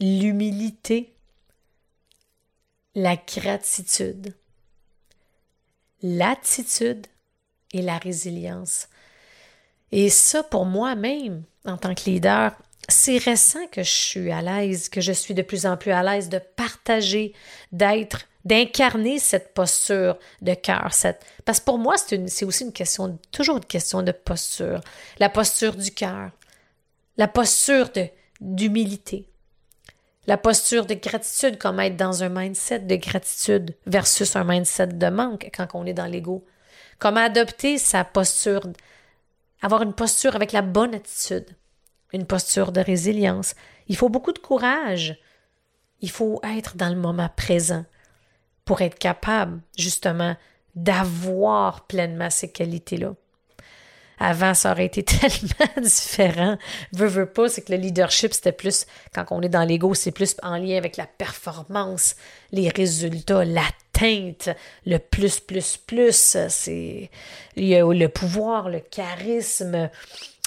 l'humilité, 0.00 1.12
la 2.96 3.14
gratitude, 3.14 4.34
l'attitude 6.02 7.06
et 7.72 7.82
la 7.82 7.98
résilience. 7.98 8.88
Et 9.92 10.10
ça, 10.10 10.42
pour 10.42 10.66
moi-même, 10.66 11.44
en 11.64 11.76
tant 11.76 11.94
que 11.94 12.10
leader, 12.10 12.52
c'est 12.90 13.18
récent 13.18 13.66
que 13.72 13.82
je 13.82 13.90
suis 13.90 14.30
à 14.30 14.42
l'aise, 14.42 14.88
que 14.88 15.00
je 15.00 15.12
suis 15.12 15.34
de 15.34 15.42
plus 15.42 15.66
en 15.66 15.76
plus 15.76 15.92
à 15.92 16.02
l'aise 16.02 16.28
de 16.28 16.38
partager, 16.38 17.32
d'être 17.72 18.26
d'incarner 18.44 19.18
cette 19.18 19.54
posture 19.54 20.18
de 20.40 20.54
cœur. 20.54 20.92
Cette... 20.92 21.24
Parce 21.44 21.60
que 21.60 21.66
pour 21.66 21.78
moi, 21.78 21.96
c'est 21.98 22.44
aussi 22.44 22.64
une 22.64 22.72
question, 22.72 23.18
toujours 23.32 23.58
une 23.58 23.64
question 23.64 24.02
de 24.02 24.12
posture. 24.12 24.80
La 25.18 25.28
posture 25.28 25.76
du 25.76 25.90
cœur, 25.90 26.30
la 27.16 27.28
posture 27.28 27.90
d'humilité, 28.40 29.26
la 30.26 30.36
posture 30.36 30.86
de 30.86 30.94
gratitude, 30.94 31.58
comme 31.58 31.80
être 31.80 31.96
dans 31.96 32.22
un 32.22 32.28
mindset 32.28 32.80
de 32.80 32.96
gratitude 32.96 33.76
versus 33.86 34.36
un 34.36 34.44
mindset 34.44 34.88
de 34.88 35.08
manque 35.08 35.50
quand 35.54 35.68
on 35.74 35.86
est 35.86 35.94
dans 35.94 36.06
l'ego. 36.06 36.44
Comment 36.98 37.24
adopter 37.24 37.78
sa 37.78 38.04
posture, 38.04 38.62
avoir 39.60 39.82
une 39.82 39.94
posture 39.94 40.36
avec 40.36 40.52
la 40.52 40.62
bonne 40.62 40.94
attitude, 40.94 41.46
une 42.12 42.26
posture 42.26 42.72
de 42.72 42.80
résilience. 42.80 43.54
Il 43.88 43.96
faut 43.96 44.08
beaucoup 44.08 44.32
de 44.32 44.38
courage. 44.38 45.18
Il 46.00 46.10
faut 46.10 46.40
être 46.42 46.76
dans 46.76 46.88
le 46.88 46.96
moment 46.96 47.30
présent 47.36 47.84
pour 48.64 48.80
être 48.80 48.98
capable 48.98 49.60
justement 49.76 50.36
d'avoir 50.74 51.86
pleinement 51.86 52.30
ces 52.30 52.50
qualités-là. 52.50 53.14
Avant, 54.22 54.52
ça 54.52 54.72
aurait 54.72 54.84
été 54.84 55.02
tellement 55.04 55.82
différent. 55.82 56.58
Veux, 56.92 57.06
veux 57.06 57.26
pas, 57.26 57.48
c'est 57.48 57.62
que 57.62 57.72
le 57.72 57.78
leadership, 57.78 58.34
c'était 58.34 58.52
plus, 58.52 58.86
quand 59.14 59.24
on 59.30 59.40
est 59.40 59.48
dans 59.48 59.64
l'ego, 59.64 59.94
c'est 59.94 60.10
plus 60.10 60.36
en 60.42 60.56
lien 60.58 60.76
avec 60.76 60.98
la 60.98 61.06
performance, 61.06 62.16
les 62.52 62.68
résultats, 62.68 63.46
l'atteinte, 63.46 64.50
le 64.84 64.98
plus, 64.98 65.40
plus, 65.40 65.78
plus. 65.78 66.36
C'est 66.48 67.10
le 67.56 68.06
pouvoir, 68.08 68.68
le 68.68 68.80
charisme, 68.80 69.88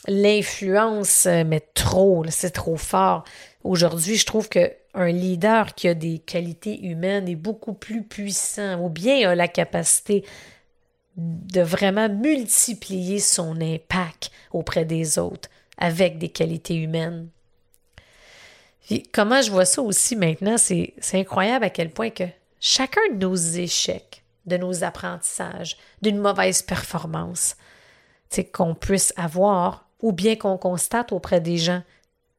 l'influence, 0.07 1.25
mais 1.25 1.61
trop, 1.73 2.25
c'est 2.29 2.51
trop 2.51 2.77
fort. 2.77 3.23
Aujourd'hui, 3.63 4.15
je 4.15 4.25
trouve 4.25 4.49
que 4.49 4.71
un 4.93 5.11
leader 5.11 5.73
qui 5.73 5.87
a 5.87 5.93
des 5.93 6.19
qualités 6.19 6.85
humaines 6.85 7.27
est 7.27 7.35
beaucoup 7.35 7.73
plus 7.73 8.03
puissant 8.03 8.79
ou 8.79 8.89
bien 8.89 9.29
a 9.29 9.35
la 9.35 9.47
capacité 9.47 10.23
de 11.17 11.61
vraiment 11.61 12.09
multiplier 12.09 13.19
son 13.19 13.59
impact 13.61 14.31
auprès 14.51 14.85
des 14.85 15.17
autres 15.19 15.49
avec 15.77 16.17
des 16.17 16.29
qualités 16.29 16.75
humaines. 16.75 17.29
comment 19.11 19.41
je 19.41 19.51
vois 19.51 19.65
ça 19.65 19.81
aussi 19.81 20.15
maintenant, 20.15 20.57
c'est 20.57 20.93
incroyable 21.13 21.65
à 21.65 21.69
quel 21.69 21.89
point 21.89 22.09
que 22.09 22.25
chacun 22.59 23.01
de 23.13 23.19
nos 23.19 23.35
échecs, 23.35 24.23
de 24.45 24.57
nos 24.57 24.83
apprentissages, 24.83 25.77
d'une 26.01 26.19
mauvaise 26.19 26.61
performance, 26.61 27.55
qu'on 28.53 28.75
puisse 28.75 29.13
avoir 29.15 29.87
ou 30.03 30.11
bien 30.11 30.35
qu'on 30.35 30.57
constate 30.57 31.11
auprès 31.13 31.41
des 31.41 31.57
gens 31.57 31.81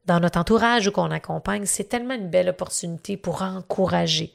dans 0.05 0.19
notre 0.19 0.39
entourage 0.39 0.87
ou 0.87 0.91
qu'on 0.91 1.11
accompagne, 1.11 1.65
c'est 1.65 1.89
tellement 1.89 2.13
une 2.13 2.29
belle 2.29 2.47
opportunité 2.47 3.17
pour 3.17 3.41
encourager, 3.41 4.33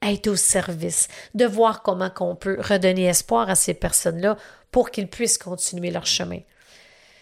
être 0.00 0.28
au 0.28 0.36
service, 0.36 1.08
de 1.34 1.44
voir 1.44 1.82
comment 1.82 2.08
qu'on 2.08 2.36
peut 2.36 2.56
redonner 2.60 3.06
espoir 3.06 3.50
à 3.50 3.56
ces 3.56 3.74
personnes-là 3.74 4.36
pour 4.70 4.92
qu'ils 4.92 5.08
puissent 5.08 5.38
continuer 5.38 5.90
leur 5.90 6.06
chemin. 6.06 6.38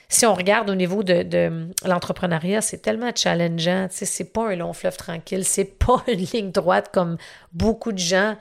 Si 0.09 0.27
on 0.27 0.35
regarde 0.35 0.69
au 0.69 0.75
niveau 0.75 1.03
de, 1.03 1.69
l'entrepreneuriat, 1.85 2.61
c'est 2.61 2.79
tellement 2.79 3.11
challengeant. 3.15 3.89
Tu 3.89 3.97
sais, 3.97 4.05
c'est 4.05 4.33
pas 4.33 4.51
un 4.51 4.57
long 4.57 4.75
fleuve 4.75 4.97
tranquille, 4.99 5.45
c'est 5.45 5.65
pas 5.79 6.05
une 6.07 6.21
ligne 6.21 6.53
droite 6.53 6.91
comme 6.93 7.17
beaucoup 7.53 7.93
de 7.93 7.99
gens 7.99 8.37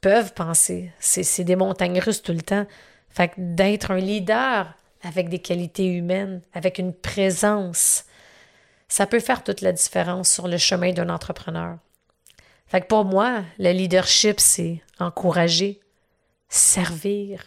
peuvent 0.00 0.32
penser. 0.32 0.92
C'est 1.00 1.44
des 1.44 1.56
montagnes 1.56 1.98
russes 1.98 2.22
tout 2.22 2.32
le 2.32 2.40
temps. 2.40 2.66
Fait 3.10 3.28
que 3.28 3.34
d'être 3.36 3.90
un 3.90 3.98
leader 3.98 4.74
avec 5.02 5.28
des 5.28 5.40
qualités 5.40 5.86
humaines, 5.86 6.42
avec 6.52 6.78
une 6.78 6.94
présence, 6.94 8.04
ça 8.88 9.06
peut 9.06 9.20
faire 9.20 9.42
toute 9.42 9.60
la 9.60 9.72
différence 9.72 10.30
sur 10.30 10.48
le 10.48 10.58
chemin 10.58 10.92
d'un 10.92 11.08
entrepreneur. 11.08 11.78
Fait 12.66 12.80
que 12.80 12.86
pour 12.86 13.04
moi, 13.04 13.42
le 13.58 13.72
leadership, 13.72 14.40
c'est 14.40 14.80
encourager, 14.98 15.80
servir, 16.48 17.44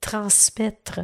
transmettre, 0.00 1.00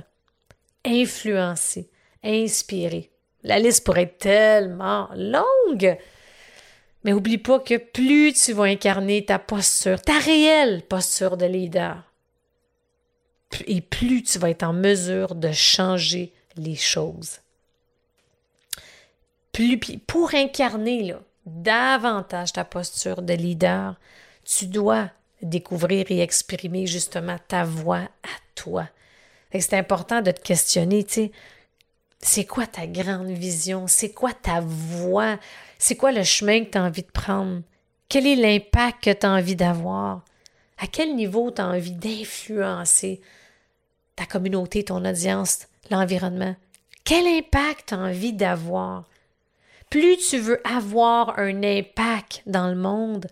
influencer, 0.85 1.91
inspirer. 2.23 3.11
La 3.43 3.59
liste 3.59 3.85
pourrait 3.85 4.03
être 4.03 4.19
tellement 4.19 5.09
longue. 5.15 5.97
Mais 7.05 7.13
oublie 7.13 7.39
pas 7.39 7.61
que 7.61 7.77
plus 7.77 8.33
tu 8.33 8.53
vas 8.53 8.65
incarner 8.65 9.25
ta 9.25 9.39
posture, 9.39 10.01
ta 10.01 10.19
réelle 10.19 10.83
posture 10.83 11.37
de 11.37 11.47
leader, 11.47 12.03
et 13.67 13.81
plus 13.81 14.23
tu 14.23 14.39
vas 14.39 14.51
être 14.51 14.63
en 14.63 14.73
mesure 14.73 15.35
de 15.35 15.53
changer 15.53 16.33
les 16.57 16.77
choses. 16.77 17.41
Plus, 19.53 19.79
pour 20.07 20.35
incarner 20.35 21.15
davantage 21.47 22.53
ta 22.53 22.65
posture 22.65 23.23
de 23.23 23.35
leader, 23.35 23.97
tu 24.45 24.67
dois 24.67 25.11
découvrir 25.43 26.07
et 26.11 26.21
exprimer 26.21 26.87
justement 26.87 27.37
ta 27.49 27.65
voix 27.65 28.09
à 28.23 28.37
toi. 28.55 28.89
C'est 29.53 29.75
important 29.75 30.21
de 30.21 30.33
te 30.33 30.41
questionner, 30.41 31.05
tu 31.05 31.15
sais, 31.15 31.33
c'est 32.19 32.47
quoi 32.47 32.67
ta 32.67 32.87
grande 32.87 33.29
vision? 33.29 33.87
C'est 33.87 34.13
quoi 34.13 34.33
ta 34.33 34.61
voix? 34.61 35.39
C'est 35.79 35.95
quoi 35.97 36.11
le 36.11 36.25
chemin 36.25 36.65
que 36.65 36.71
tu 36.71 36.79
as 36.79 36.83
envie 36.83 37.03
de 37.03 37.11
prendre? 37.11 37.63
Quel 38.09 38.27
est 38.27 38.37
l'impact 38.37 39.05
que 39.05 39.11
tu 39.13 39.27
as 39.27 39.31
envie 39.31 39.57
d'avoir? 39.57 40.25
À 40.79 40.87
quel 40.87 41.15
niveau 41.15 41.51
tu 41.51 41.61
as 41.61 41.69
envie 41.69 41.93
d'influencer? 41.93 43.21
Ta 44.17 44.27
communauté, 44.27 44.85
ton 44.85 45.05
audience, 45.05 45.67
l'environnement? 45.91 46.57
Quel 47.05 47.27
impact 47.27 47.89
tu 47.89 47.95
as 47.95 47.99
envie 47.99 48.33
d'avoir? 48.33 49.05
plus 49.95 50.17
tu 50.17 50.39
veux 50.39 50.61
avoir 50.67 51.39
un 51.39 51.63
impact 51.63 52.43
dans 52.47 52.67
le 52.67 52.75
monde 52.75 53.29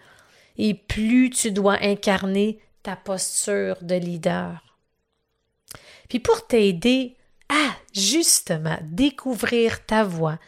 et 0.56 0.74
plus 0.74 1.28
tu 1.30 1.50
dois 1.50 1.76
incarner 1.82 2.60
ta 2.84 2.94
posture 2.94 3.78
de 3.82 3.96
leader. 3.96 4.62
Puis 6.08 6.20
pour 6.20 6.46
t'aider 6.46 7.16
à 7.48 7.74
justement 7.92 8.78
découvrir 8.82 9.84
ta 9.86 10.04
voix, 10.04 10.38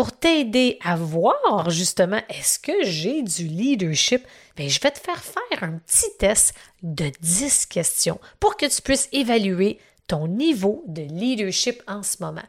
pour 0.00 0.12
t'aider 0.12 0.78
à 0.82 0.96
voir 0.96 1.68
justement 1.68 2.22
est-ce 2.30 2.58
que 2.58 2.84
j'ai 2.84 3.22
du 3.22 3.46
leadership, 3.46 4.26
bien, 4.56 4.66
je 4.66 4.80
vais 4.80 4.90
te 4.92 4.98
faire 4.98 5.22
faire 5.22 5.62
un 5.62 5.72
petit 5.72 6.06
test 6.18 6.54
de 6.82 7.12
10 7.20 7.66
questions 7.66 8.18
pour 8.40 8.56
que 8.56 8.64
tu 8.64 8.80
puisses 8.80 9.10
évaluer 9.12 9.78
ton 10.06 10.26
niveau 10.26 10.82
de 10.86 11.02
leadership 11.02 11.82
en 11.86 12.02
ce 12.02 12.16
moment. 12.22 12.46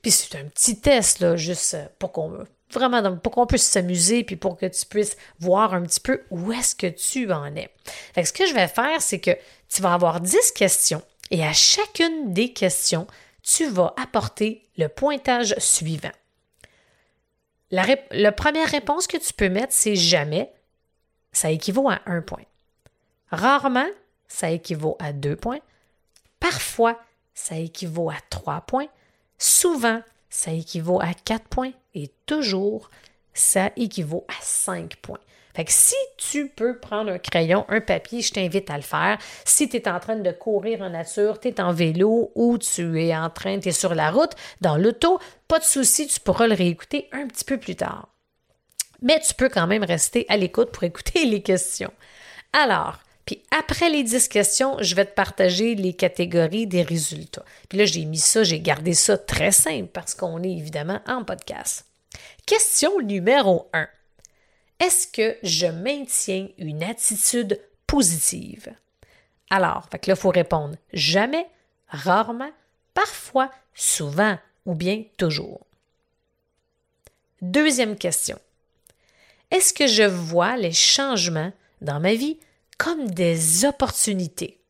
Puis 0.00 0.12
c'est 0.12 0.38
un 0.38 0.44
petit 0.44 0.80
test, 0.80 1.18
là, 1.18 1.34
juste 1.34 1.74
euh, 1.74 1.86
pour 1.98 2.12
qu'on 2.12 2.44
vraiment 2.70 3.16
pour 3.16 3.48
puisse 3.48 3.66
s'amuser 3.66 4.22
puis 4.22 4.36
pour 4.36 4.56
que 4.56 4.66
tu 4.66 4.86
puisses 4.86 5.16
voir 5.40 5.74
un 5.74 5.82
petit 5.82 5.98
peu 5.98 6.22
où 6.30 6.52
est-ce 6.52 6.76
que 6.76 6.86
tu 6.86 7.32
en 7.32 7.52
es. 7.56 7.68
Ce 8.14 8.32
que 8.32 8.46
je 8.46 8.54
vais 8.54 8.68
faire, 8.68 9.02
c'est 9.02 9.18
que 9.18 9.36
tu 9.68 9.82
vas 9.82 9.92
avoir 9.92 10.20
10 10.20 10.52
questions 10.52 11.02
et 11.32 11.44
à 11.44 11.52
chacune 11.52 12.32
des 12.32 12.52
questions, 12.52 13.08
tu 13.42 13.66
vas 13.66 13.92
apporter 14.00 14.68
le 14.78 14.86
pointage 14.86 15.56
suivant. 15.58 16.12
La, 17.70 18.32
première 18.32 18.68
réponse 18.68 19.06
que 19.06 19.16
tu 19.16 19.32
peux 19.32 19.48
mettre, 19.48 19.72
c'est 19.72 19.96
jamais. 19.96 20.52
Ça 21.32 21.50
équivaut 21.50 21.88
à 21.88 22.00
un 22.06 22.22
point. 22.22 22.44
Rarement, 23.30 23.88
ça 24.28 24.50
équivaut 24.50 24.96
à 25.00 25.12
deux 25.12 25.36
points. 25.36 25.58
Parfois, 26.40 26.98
ça 27.34 27.56
équivaut 27.56 28.10
à 28.10 28.16
trois 28.30 28.60
points. 28.60 28.88
Souvent, 29.38 30.00
ça 30.30 30.52
équivaut 30.52 31.00
à 31.00 31.12
4 31.14 31.48
points 31.48 31.72
et 31.94 32.10
toujours, 32.26 32.90
ça 33.34 33.70
équivaut 33.76 34.26
à 34.28 34.42
5 34.42 34.96
points. 34.96 35.20
Fait 35.56 35.64
que 35.64 35.72
si 35.72 35.94
tu 36.18 36.48
peux 36.48 36.76
prendre 36.76 37.10
un 37.10 37.18
crayon, 37.18 37.64
un 37.70 37.80
papier, 37.80 38.20
je 38.20 38.30
t'invite 38.30 38.68
à 38.68 38.76
le 38.76 38.82
faire. 38.82 39.16
Si 39.46 39.70
tu 39.70 39.78
es 39.78 39.88
en 39.88 39.98
train 40.00 40.16
de 40.16 40.30
courir 40.30 40.82
en 40.82 40.90
nature, 40.90 41.40
tu 41.40 41.48
es 41.48 41.62
en 41.62 41.72
vélo 41.72 42.30
ou 42.34 42.58
tu 42.58 43.02
es 43.02 43.16
en 43.16 43.30
train, 43.30 43.58
tu 43.58 43.70
es 43.70 43.72
sur 43.72 43.94
la 43.94 44.10
route, 44.10 44.32
dans 44.60 44.76
l'auto, 44.76 45.18
pas 45.48 45.58
de 45.58 45.64
souci, 45.64 46.08
tu 46.08 46.20
pourras 46.20 46.46
le 46.46 46.54
réécouter 46.54 47.08
un 47.10 47.26
petit 47.26 47.46
peu 47.46 47.56
plus 47.56 47.74
tard. 47.74 48.10
Mais 49.00 49.18
tu 49.20 49.32
peux 49.32 49.48
quand 49.48 49.66
même 49.66 49.82
rester 49.82 50.26
à 50.28 50.36
l'écoute 50.36 50.72
pour 50.72 50.84
écouter 50.84 51.24
les 51.24 51.40
questions. 51.40 51.92
Alors, 52.52 52.98
puis 53.24 53.42
après 53.50 53.88
les 53.88 54.02
10 54.02 54.28
questions, 54.28 54.76
je 54.82 54.94
vais 54.94 55.06
te 55.06 55.14
partager 55.14 55.74
les 55.74 55.94
catégories 55.94 56.66
des 56.66 56.82
résultats. 56.82 57.46
Puis 57.70 57.78
là, 57.78 57.86
j'ai 57.86 58.04
mis 58.04 58.18
ça, 58.18 58.44
j'ai 58.44 58.60
gardé 58.60 58.92
ça 58.92 59.16
très 59.16 59.52
simple 59.52 59.88
parce 59.90 60.14
qu'on 60.14 60.42
est 60.42 60.52
évidemment 60.52 61.00
en 61.06 61.24
podcast. 61.24 61.86
Question 62.44 63.00
numéro 63.00 63.70
1. 63.72 63.88
Est-ce 64.78 65.08
que 65.08 65.36
je 65.42 65.66
maintiens 65.66 66.48
une 66.58 66.82
attitude 66.82 67.60
positive? 67.86 68.74
Alors, 69.50 69.88
là, 69.92 69.98
il 70.06 70.16
faut 70.16 70.30
répondre 70.30 70.76
jamais, 70.92 71.46
rarement, 71.88 72.50
parfois, 72.94 73.50
souvent 73.74 74.38
ou 74.66 74.74
bien 74.74 75.04
toujours. 75.16 75.66
Deuxième 77.40 77.96
question. 77.96 78.38
Est-ce 79.50 79.72
que 79.72 79.86
je 79.86 80.02
vois 80.02 80.56
les 80.56 80.72
changements 80.72 81.52
dans 81.80 82.00
ma 82.00 82.14
vie 82.14 82.38
comme 82.78 83.10
des 83.10 83.64
opportunités? 83.64 84.60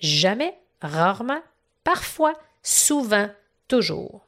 Jamais, 0.00 0.56
rarement, 0.82 1.40
parfois, 1.82 2.34
souvent, 2.62 3.30
toujours. 3.68 4.24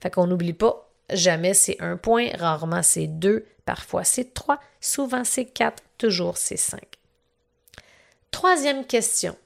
Fait 0.00 0.10
qu'on 0.10 0.26
n'oublie 0.26 0.52
pas, 0.52 0.91
jamais 1.14 1.54
c'est 1.54 1.80
un 1.80 1.96
point, 1.96 2.30
rarement 2.36 2.82
c'est 2.82 3.06
deux, 3.06 3.46
parfois 3.64 4.04
c'est 4.04 4.34
trois, 4.34 4.60
souvent 4.80 5.24
c'est 5.24 5.46
quatre, 5.46 5.82
toujours 5.98 6.36
c'est 6.36 6.56
cinq. 6.56 6.98
Troisième 8.30 8.86
question. 8.86 9.36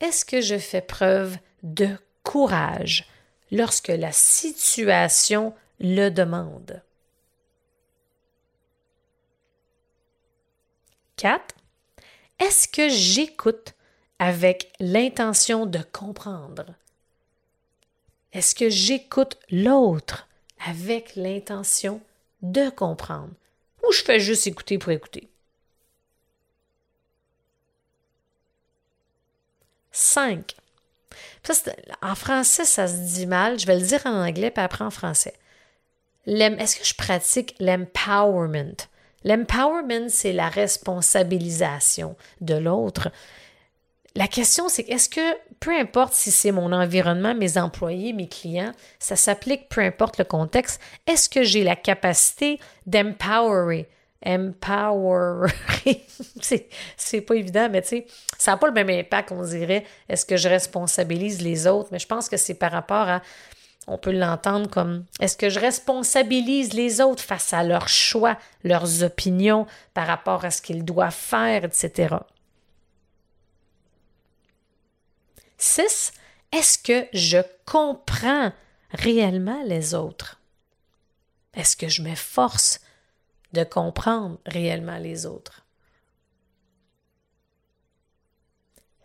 Est-ce 0.00 0.24
que 0.24 0.40
je 0.40 0.58
fais 0.58 0.82
preuve 0.82 1.36
de 1.62 1.88
courage 2.22 3.08
lorsque 3.50 3.88
la 3.88 4.12
situation 4.12 5.54
le 5.80 6.10
demande? 6.10 6.82
4. 11.16 11.54
Est-ce 12.38 12.68
que 12.68 12.88
j'écoute 12.88 13.72
avec 14.18 14.72
l'intention 14.80 15.64
de 15.64 15.80
comprendre? 15.92 16.66
Est-ce 18.32 18.54
que 18.54 18.68
j'écoute 18.68 19.38
l'autre? 19.50 20.25
Avec 20.64 21.16
l'intention 21.16 22.00
de 22.42 22.70
comprendre? 22.70 23.32
Ou 23.86 23.92
je 23.92 24.02
fais 24.02 24.20
juste 24.20 24.46
écouter 24.46 24.78
pour 24.78 24.92
écouter? 24.92 25.28
5. 29.92 30.54
en 32.02 32.14
français, 32.14 32.64
ça 32.64 32.86
se 32.86 33.14
dit 33.14 33.26
mal. 33.26 33.58
Je 33.58 33.66
vais 33.66 33.78
le 33.78 33.86
dire 33.86 34.02
en 34.04 34.26
anglais, 34.26 34.50
puis 34.50 34.62
après 34.62 34.84
en 34.84 34.90
français. 34.90 35.34
Est-ce 36.26 36.76
que 36.76 36.84
je 36.84 36.94
pratique 36.94 37.54
l'empowerment? 37.60 38.76
L'empowerment, 39.24 40.08
c'est 40.08 40.32
la 40.32 40.48
responsabilisation 40.48 42.16
de 42.40 42.54
l'autre. 42.54 43.10
La 44.14 44.28
question, 44.28 44.68
c'est 44.68 44.88
est-ce 44.88 45.08
que, 45.08 45.36
peu 45.60 45.76
importe 45.76 46.12
si 46.12 46.30
c'est 46.30 46.52
mon 46.52 46.72
environnement, 46.72 47.34
mes 47.34 47.58
employés, 47.58 48.12
mes 48.12 48.28
clients, 48.28 48.72
ça 48.98 49.16
s'applique 49.16 49.68
peu 49.68 49.80
importe 49.80 50.18
le 50.18 50.24
contexte, 50.24 50.80
est-ce 51.06 51.28
que 51.28 51.42
j'ai 51.42 51.64
la 51.64 51.76
capacité 51.76 52.58
d'empowerer? 52.86 53.88
Empower. 54.24 55.48
c'est 56.96 57.20
pas 57.20 57.34
évident, 57.34 57.68
mais 57.70 57.82
tu 57.82 57.88
sais, 57.88 58.06
ça 58.38 58.52
n'a 58.52 58.56
pas 58.56 58.66
le 58.66 58.72
même 58.72 58.90
impact, 58.90 59.30
on 59.30 59.42
dirait. 59.42 59.84
Est-ce 60.08 60.26
que 60.26 60.36
je 60.36 60.48
responsabilise 60.48 61.42
les 61.42 61.66
autres? 61.66 61.90
Mais 61.92 61.98
je 61.98 62.08
pense 62.08 62.28
que 62.28 62.36
c'est 62.36 62.54
par 62.54 62.72
rapport 62.72 63.08
à 63.08 63.22
on 63.86 63.98
peut 63.98 64.12
l'entendre 64.12 64.68
comme 64.68 65.04
est-ce 65.20 65.36
que 65.36 65.48
je 65.48 65.60
responsabilise 65.60 66.72
les 66.72 67.00
autres 67.00 67.22
face 67.22 67.52
à 67.52 67.62
leurs 67.62 67.88
choix, 67.88 68.36
leurs 68.64 69.04
opinions 69.04 69.66
par 69.94 70.06
rapport 70.08 70.44
à 70.44 70.50
ce 70.50 70.60
qu'ils 70.60 70.84
doivent 70.84 71.14
faire, 71.14 71.64
etc. 71.64 72.16
6. 75.58 76.12
Est-ce 76.52 76.78
que 76.78 77.08
je 77.12 77.38
comprends 77.64 78.52
réellement 78.90 79.62
les 79.64 79.94
autres? 79.94 80.40
Est-ce 81.54 81.76
que 81.76 81.88
je 81.88 82.02
m'efforce 82.02 82.80
de 83.52 83.64
comprendre 83.64 84.38
réellement 84.46 84.98
les 84.98 85.26
autres? 85.26 85.64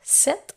7. 0.04 0.56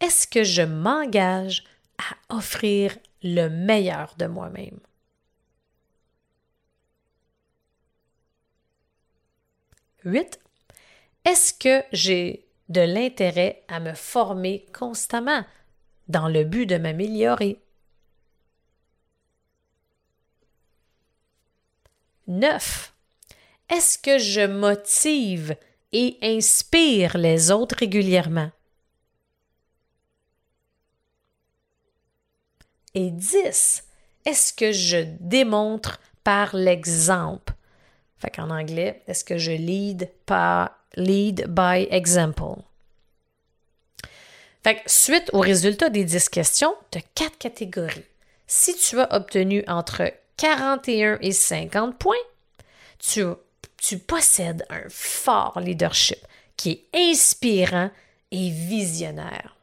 Est-ce 0.00 0.26
que 0.26 0.44
je 0.44 0.62
m'engage 0.62 1.64
à 1.98 2.36
offrir 2.36 2.96
le 3.22 3.48
meilleur 3.48 4.14
de 4.16 4.26
moi-même? 4.26 4.78
Huit, 10.04 10.40
est-ce 11.24 11.52
que 11.52 11.84
j'ai 11.92 12.46
de 12.70 12.80
l'intérêt 12.80 13.62
à 13.68 13.80
me 13.80 13.92
former 13.92 14.64
constamment 14.72 15.44
dans 16.08 16.28
le 16.28 16.44
but 16.44 16.66
de 16.66 16.78
m'améliorer? 16.78 17.60
Neuf, 22.26 22.94
est-ce 23.68 23.98
que 23.98 24.18
je 24.18 24.46
motive 24.46 25.56
et 25.92 26.16
inspire 26.22 27.18
les 27.18 27.50
autres 27.50 27.76
régulièrement? 27.78 28.50
Et 32.94 33.10
10, 33.10 33.84
est-ce 34.24 34.52
que 34.52 34.72
je 34.72 34.98
démontre 35.20 36.00
par 36.24 36.54
l'exemple? 36.54 37.54
Fait 38.20 38.30
qu'en 38.30 38.50
anglais, 38.50 39.02
est-ce 39.06 39.24
que 39.24 39.38
je 39.38 39.52
lead 39.52 40.10
par 40.26 40.76
lead 40.94 41.46
by 41.48 41.88
example? 41.90 42.62
Fait 44.62 44.76
que 44.76 44.80
suite 44.86 45.30
au 45.32 45.40
résultat 45.40 45.88
des 45.88 46.04
10 46.04 46.28
questions, 46.28 46.74
tu 46.90 46.98
as 46.98 47.02
quatre 47.14 47.38
catégories. 47.38 48.04
Si 48.46 48.76
tu 48.76 49.00
as 49.00 49.14
obtenu 49.14 49.64
entre 49.66 50.12
41 50.36 51.18
et 51.22 51.32
50 51.32 51.96
points, 51.96 52.14
tu, 52.98 53.24
tu 53.78 53.98
possèdes 53.98 54.66
un 54.68 54.82
fort 54.90 55.58
leadership 55.58 56.18
qui 56.58 56.84
est 56.92 57.10
inspirant 57.10 57.90
et 58.30 58.50
visionnaire. 58.50 59.56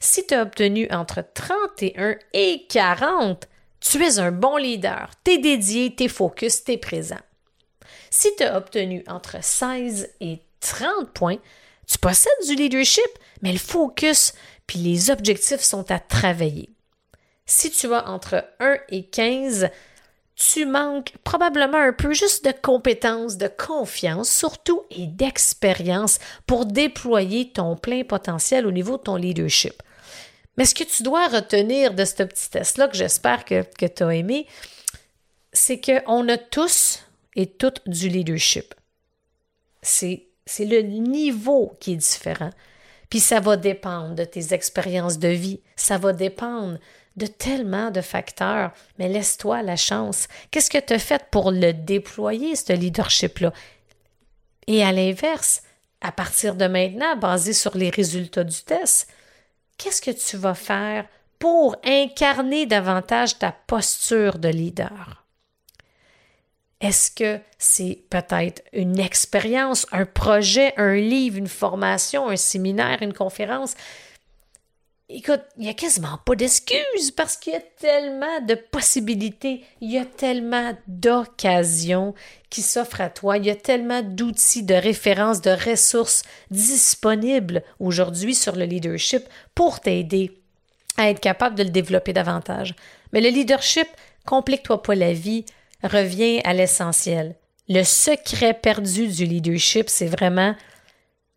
Si 0.00 0.26
tu 0.26 0.34
as 0.34 0.42
obtenu 0.42 0.88
entre 0.90 1.22
31 1.34 2.16
et 2.32 2.66
40, 2.68 3.46
tu 3.78 4.02
es 4.02 4.18
un 4.18 4.32
bon 4.32 4.56
leader. 4.56 5.10
Tu 5.24 5.32
es 5.32 5.38
dédié, 5.38 5.94
tu 5.94 6.04
es 6.04 6.08
focus, 6.08 6.64
tu 6.64 6.72
es 6.72 6.78
présent. 6.78 7.20
Si 8.10 8.34
tu 8.36 8.42
as 8.42 8.56
obtenu 8.56 9.04
entre 9.06 9.42
16 9.42 10.10
et 10.20 10.40
30 10.60 11.10
points, 11.12 11.38
tu 11.86 11.98
possèdes 11.98 12.32
du 12.46 12.54
leadership, 12.54 13.10
mais 13.42 13.52
le 13.52 13.58
focus 13.58 14.32
puis 14.70 14.78
les 14.78 15.10
objectifs 15.10 15.62
sont 15.62 15.90
à 15.90 15.98
travailler. 15.98 16.68
Si 17.44 17.72
tu 17.72 17.92
as 17.92 18.08
entre 18.08 18.44
1 18.60 18.76
et 18.90 19.02
15, 19.02 19.68
tu 20.36 20.64
manques 20.64 21.12
probablement 21.24 21.78
un 21.78 21.92
peu 21.92 22.12
juste 22.12 22.44
de 22.44 22.52
compétences, 22.52 23.36
de 23.36 23.48
confiance, 23.48 24.30
surtout 24.30 24.84
et 24.90 25.06
d'expérience 25.06 26.20
pour 26.46 26.66
déployer 26.66 27.50
ton 27.50 27.74
plein 27.74 28.04
potentiel 28.04 28.64
au 28.64 28.70
niveau 28.70 28.96
de 28.96 29.02
ton 29.02 29.16
leadership. 29.16 29.82
Mais 30.56 30.64
ce 30.64 30.76
que 30.76 30.84
tu 30.84 31.02
dois 31.02 31.26
retenir 31.26 31.92
de 31.92 32.04
ce 32.04 32.22
petit 32.22 32.50
test-là, 32.50 32.86
que 32.86 32.96
j'espère 32.96 33.44
que, 33.44 33.64
que 33.76 33.86
tu 33.86 34.04
as 34.04 34.14
aimé, 34.14 34.46
c'est 35.52 35.80
qu'on 35.80 36.28
a 36.28 36.38
tous 36.38 37.00
et 37.36 37.46
toutes 37.46 37.88
du 37.88 38.08
leadership. 38.08 38.74
C'est 39.82 40.26
le 40.58 40.80
niveau 40.82 41.76
qui 41.80 41.92
est 41.92 41.96
différent. 41.96 42.50
Puis 43.08 43.20
ça 43.20 43.40
va 43.40 43.56
dépendre 43.56 44.14
de 44.14 44.24
tes 44.24 44.54
expériences 44.54 45.18
de 45.18 45.28
vie, 45.28 45.60
ça 45.74 45.98
va 45.98 46.12
dépendre 46.12 46.78
de 47.16 47.26
tellement 47.26 47.90
de 47.90 48.00
facteurs, 48.00 48.70
mais 48.98 49.08
laisse-toi 49.08 49.62
la 49.62 49.74
chance. 49.74 50.28
Qu'est-ce 50.50 50.70
que 50.70 50.78
tu 50.78 50.92
as 50.92 50.98
fait 51.00 51.24
pour 51.30 51.50
le 51.50 51.72
déployer, 51.72 52.54
ce 52.54 52.72
leadership-là? 52.72 53.52
Et 54.68 54.84
à 54.84 54.92
l'inverse, 54.92 55.62
à 56.00 56.12
partir 56.12 56.54
de 56.54 56.66
maintenant, 56.66 57.16
basé 57.16 57.52
sur 57.52 57.76
les 57.76 57.90
résultats 57.90 58.44
du 58.44 58.62
test, 58.62 59.08
qu'est-ce 59.76 60.00
que 60.00 60.12
tu 60.12 60.36
vas 60.36 60.54
faire 60.54 61.08
pour 61.40 61.74
incarner 61.84 62.66
davantage 62.66 63.38
ta 63.38 63.50
posture 63.50 64.38
de 64.38 64.48
leader? 64.48 65.24
Est-ce 66.80 67.10
que 67.10 67.40
c'est 67.58 68.04
peut-être 68.08 68.62
une 68.72 68.98
expérience, 68.98 69.86
un 69.92 70.06
projet, 70.06 70.72
un 70.78 70.94
livre, 70.94 71.36
une 71.36 71.46
formation, 71.48 72.28
un 72.28 72.36
séminaire, 72.36 73.02
une 73.02 73.12
conférence? 73.12 73.74
Écoute, 75.12 75.42
il 75.56 75.64
n'y 75.64 75.68
a 75.68 75.74
quasiment 75.74 76.18
pas 76.24 76.36
d'excuses 76.36 77.10
parce 77.16 77.36
qu'il 77.36 77.52
y 77.52 77.56
a 77.56 77.60
tellement 77.60 78.40
de 78.46 78.54
possibilités, 78.54 79.64
il 79.80 79.90
y 79.90 79.98
a 79.98 80.04
tellement 80.04 80.72
d'occasions 80.86 82.14
qui 82.48 82.62
s'offrent 82.62 83.00
à 83.00 83.10
toi, 83.10 83.36
il 83.36 83.44
y 83.44 83.50
a 83.50 83.56
tellement 83.56 84.02
d'outils, 84.02 84.62
de 84.62 84.74
références, 84.74 85.40
de 85.40 85.50
ressources 85.50 86.22
disponibles 86.52 87.64
aujourd'hui 87.80 88.36
sur 88.36 88.54
le 88.54 88.64
leadership 88.64 89.24
pour 89.56 89.80
t'aider 89.80 90.38
à 90.96 91.10
être 91.10 91.20
capable 91.20 91.56
de 91.56 91.64
le 91.64 91.70
développer 91.70 92.12
davantage. 92.12 92.76
Mais 93.12 93.20
le 93.20 93.30
leadership, 93.30 93.88
complique-toi 94.26 94.80
pas 94.80 94.94
la 94.94 95.12
vie, 95.12 95.44
reviens 95.82 96.40
à 96.44 96.52
l'essentiel. 96.52 97.36
Le 97.68 97.84
secret 97.84 98.54
perdu 98.54 99.06
du 99.08 99.24
leadership, 99.24 99.88
c'est 99.88 100.08
vraiment 100.08 100.54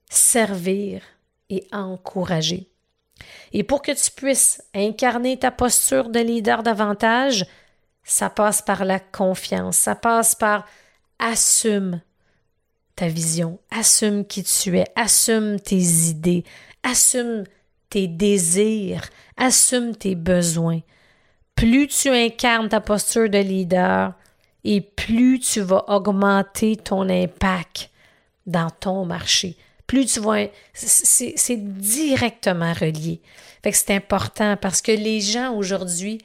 servir 0.10 1.02
et 1.50 1.68
encourager. 1.72 2.70
Et 3.52 3.64
pour 3.64 3.82
que 3.82 3.92
tu 3.92 4.12
puisses 4.12 4.64
incarner 4.74 5.38
ta 5.38 5.52
posture 5.52 6.10
de 6.10 6.20
leader 6.20 6.64
davantage, 6.64 7.46
ça 8.04 8.30
passe 8.30 8.62
par 8.62 8.86
la 8.86 9.00
confiance, 9.00 9.78
ça 9.78 9.96
passe 9.96 10.36
par 10.36 10.66
assume 11.20 12.02
ta 12.96 13.08
vision, 13.08 13.60
assume 13.72 14.26
qui 14.26 14.44
tu 14.44 14.78
es, 14.78 14.86
assume 14.96 15.60
tes 15.60 15.82
idées, 16.10 16.44
assume 16.84 17.44
tes 17.90 18.08
désirs, 18.08 19.08
assume 19.38 19.96
tes 19.96 20.16
besoins. 20.16 20.82
Plus 21.56 21.88
tu 21.88 22.10
incarnes 22.10 22.70
ta 22.70 22.82
posture 22.82 23.30
de 23.30 23.38
leader 23.38 24.14
et 24.64 24.82
plus 24.82 25.40
tu 25.40 25.62
vas 25.62 25.86
augmenter 25.90 26.76
ton 26.76 27.10
impact 27.10 27.90
dans 28.46 28.70
ton 28.70 29.06
marché, 29.06 29.58
plus 29.88 30.06
tu 30.06 30.20
vas. 30.20 30.48
C'est 30.74 31.58
directement 31.78 32.74
relié. 32.74 33.22
Fait 33.64 33.72
que 33.72 33.78
c'est 33.78 33.94
important 33.94 34.58
parce 34.58 34.82
que 34.82 34.92
les 34.92 35.22
gens 35.22 35.54
aujourd'hui 35.54 36.20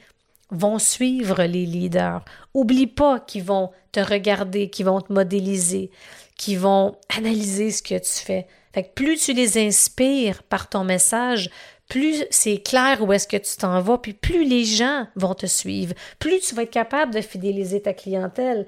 vont 0.51 0.79
suivre 0.79 1.43
les 1.43 1.65
leaders. 1.65 2.23
Oublie 2.53 2.87
pas 2.87 3.19
qu'ils 3.19 3.43
vont 3.43 3.71
te 3.91 3.99
regarder, 3.99 4.69
qu'ils 4.69 4.85
vont 4.85 5.01
te 5.01 5.13
modéliser, 5.13 5.91
qu'ils 6.37 6.59
vont 6.59 6.95
analyser 7.15 7.71
ce 7.71 7.83
que 7.83 7.97
tu 7.97 8.25
fais. 8.25 8.47
Fait 8.73 8.83
que 8.83 8.93
plus 8.93 9.17
tu 9.17 9.33
les 9.33 9.57
inspires 9.57 10.43
par 10.43 10.69
ton 10.69 10.83
message, 10.83 11.49
plus 11.89 12.23
c'est 12.29 12.59
clair 12.59 13.01
où 13.01 13.11
est-ce 13.11 13.27
que 13.27 13.37
tu 13.37 13.57
t'en 13.57 13.81
vas, 13.81 13.97
puis 13.97 14.13
plus 14.13 14.45
les 14.45 14.63
gens 14.63 15.07
vont 15.15 15.33
te 15.33 15.47
suivre, 15.47 15.93
plus 16.19 16.39
tu 16.39 16.55
vas 16.55 16.63
être 16.63 16.71
capable 16.71 17.13
de 17.13 17.21
fidéliser 17.21 17.81
ta 17.81 17.93
clientèle. 17.93 18.65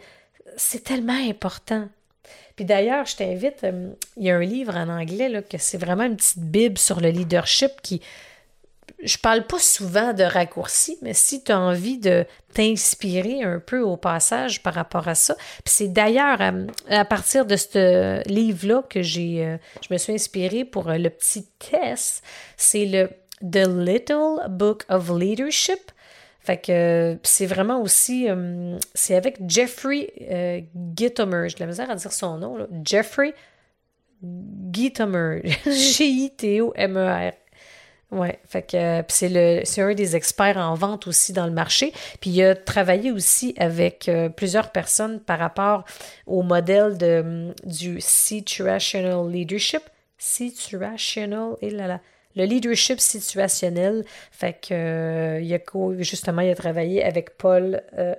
C'est 0.57 0.83
tellement 0.83 1.17
important. 1.29 1.87
Puis 2.55 2.65
d'ailleurs, 2.65 3.05
je 3.05 3.15
t'invite, 3.15 3.63
euh, 3.63 3.91
il 4.17 4.25
y 4.25 4.31
a 4.31 4.35
un 4.35 4.43
livre 4.43 4.75
en 4.75 4.89
anglais 4.89 5.29
là, 5.29 5.41
que 5.41 5.57
c'est 5.57 5.77
vraiment 5.77 6.03
une 6.03 6.17
petite 6.17 6.39
bible 6.39 6.77
sur 6.77 6.99
le 6.99 7.09
leadership 7.09 7.71
qui. 7.81 8.01
Je 9.03 9.17
parle 9.17 9.45
pas 9.45 9.59
souvent 9.59 10.13
de 10.13 10.23
raccourcis, 10.23 10.97
mais 11.01 11.13
si 11.13 11.43
tu 11.43 11.51
as 11.51 11.59
envie 11.59 11.97
de 11.97 12.25
t'inspirer 12.53 13.43
un 13.43 13.59
peu 13.59 13.81
au 13.81 13.97
passage 13.97 14.61
par 14.61 14.73
rapport 14.73 15.07
à 15.07 15.15
ça. 15.15 15.35
C'est 15.65 15.87
d'ailleurs 15.87 16.41
euh, 16.41 16.67
à, 16.89 17.05
partir 17.05 17.45
de 17.45 17.55
ce 17.55 18.27
livre-là 18.27 18.83
que 18.89 19.01
j'ai, 19.01 19.45
euh, 19.45 19.57
je 19.81 19.93
me 19.93 19.97
suis 19.97 20.13
inspirée 20.13 20.65
pour 20.65 20.89
le 20.91 21.09
petit 21.09 21.47
test. 21.59 22.23
C'est 22.57 22.85
le 22.85 23.09
The 23.41 23.67
Little 23.67 24.49
Book 24.49 24.83
of 24.89 25.09
Leadership. 25.17 25.91
Fait 26.39 26.57
que 26.57 27.19
c'est 27.21 27.45
vraiment 27.45 27.81
aussi, 27.81 28.27
c'est 28.95 29.15
avec 29.15 29.37
Jeffrey 29.47 30.11
euh, 30.31 30.61
Gitomer, 30.97 31.49
j'ai 31.49 31.55
de 31.55 31.59
la 31.59 31.67
misère 31.67 31.91
à 31.91 31.95
dire 31.95 32.11
son 32.11 32.39
nom, 32.39 32.57
là. 32.57 32.65
Jeffrey 32.83 33.35
Gitomer, 34.73 35.43
G-I-T-O-M-E-R. 35.65 37.33
Ouais, 38.11 38.39
fait 38.45 38.63
que 38.63 39.03
c'est 39.07 39.29
le 39.29 39.61
c'est 39.63 39.81
un 39.81 39.93
des 39.93 40.17
experts 40.17 40.57
en 40.57 40.75
vente 40.75 41.07
aussi 41.07 41.31
dans 41.31 41.45
le 41.45 41.53
marché. 41.53 41.93
Puis 42.19 42.29
il 42.31 42.43
a 42.43 42.55
travaillé 42.55 43.09
aussi 43.09 43.53
avec 43.57 44.09
euh, 44.09 44.27
plusieurs 44.27 44.71
personnes 44.71 45.21
par 45.21 45.39
rapport 45.39 45.85
au 46.27 46.43
modèle 46.43 46.97
de 46.97 47.53
du 47.63 48.01
situational 48.01 49.29
leadership, 49.29 49.83
situational 50.17 51.55
et 51.61 51.69
là 51.69 51.87
là 51.87 52.01
le 52.35 52.45
leadership 52.45 52.99
situationnel. 52.99 54.03
Fait 54.31 54.53
que 54.53 54.73
euh, 54.73 55.41
il 55.41 55.53
a 55.53 55.59
justement 55.99 56.41
il 56.41 56.49
a 56.49 56.55
travaillé 56.55 57.03
avec 57.03 57.37
Paul 57.37 57.81
euh, 57.97 58.15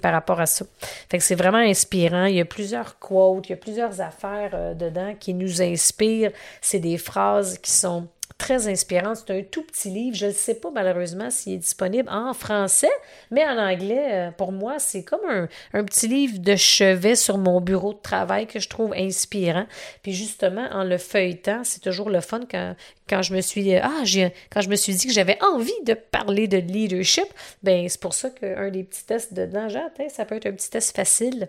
par 0.00 0.12
rapport 0.12 0.40
à 0.40 0.46
ça. 0.46 0.64
Fait 1.08 1.18
que 1.18 1.24
c'est 1.24 1.34
vraiment 1.34 1.58
inspirant. 1.58 2.26
Il 2.26 2.36
y 2.36 2.40
a 2.40 2.44
plusieurs 2.44 2.98
quotes, 2.98 3.48
il 3.48 3.50
y 3.50 3.54
a 3.54 3.56
plusieurs 3.56 4.00
affaires 4.00 4.50
euh, 4.54 4.74
dedans 4.74 5.14
qui 5.18 5.34
nous 5.34 5.62
inspirent. 5.62 6.32
C'est 6.60 6.80
des 6.80 6.98
phrases 6.98 7.58
qui 7.58 7.70
sont 7.70 8.08
très 8.38 8.68
inspirant. 8.68 9.14
C'est 9.14 9.30
un 9.30 9.42
tout 9.42 9.62
petit 9.62 9.90
livre. 9.90 10.16
Je 10.16 10.26
ne 10.26 10.32
sais 10.32 10.54
pas 10.54 10.70
malheureusement 10.70 11.30
s'il 11.30 11.54
est 11.54 11.58
disponible 11.58 12.08
en 12.08 12.34
français, 12.34 12.90
mais 13.30 13.44
en 13.46 13.58
anglais, 13.58 14.08
euh, 14.12 14.30
pour 14.30 14.52
moi, 14.52 14.78
c'est 14.78 15.02
comme 15.02 15.48
un, 15.72 15.84
petit 15.84 16.08
livre 16.08 16.38
de 16.38 16.56
chevet 16.56 17.16
sur 17.16 17.38
mon 17.38 17.60
bureau 17.60 17.94
de 17.94 17.98
travail 17.98 18.46
que 18.46 18.60
je 18.60 18.68
trouve 18.68 18.92
inspirant. 18.94 19.66
Puis 20.02 20.12
justement, 20.12 20.68
en 20.72 20.84
le 20.84 20.98
feuilletant, 20.98 21.62
c'est 21.64 21.80
toujours 21.80 22.10
le 22.10 22.20
fun 22.20 22.40
quand, 22.50 22.74
quand 23.08 23.22
je 23.22 23.34
me 23.34 23.40
suis 23.40 23.74
ah, 23.76 24.02
quand 24.50 24.60
je 24.60 24.68
me 24.68 24.76
suis 24.76 24.94
dit 24.94 25.06
que 25.06 25.12
j'avais 25.12 25.38
envie 25.42 25.72
de 25.84 25.94
parler 25.94 26.48
de 26.48 26.58
leadership, 26.58 27.26
ben 27.62 27.88
c'est 27.88 28.00
pour 28.00 28.14
ça 28.14 28.30
qu'un 28.30 28.70
des 28.70 28.84
petits 28.84 29.04
tests 29.04 29.32
dedans, 29.34 29.68
genre, 29.68 29.90
ça 30.08 30.24
peut 30.24 30.36
être 30.36 30.46
un 30.46 30.52
petit 30.52 30.70
test 30.70 30.94
facile 30.94 31.48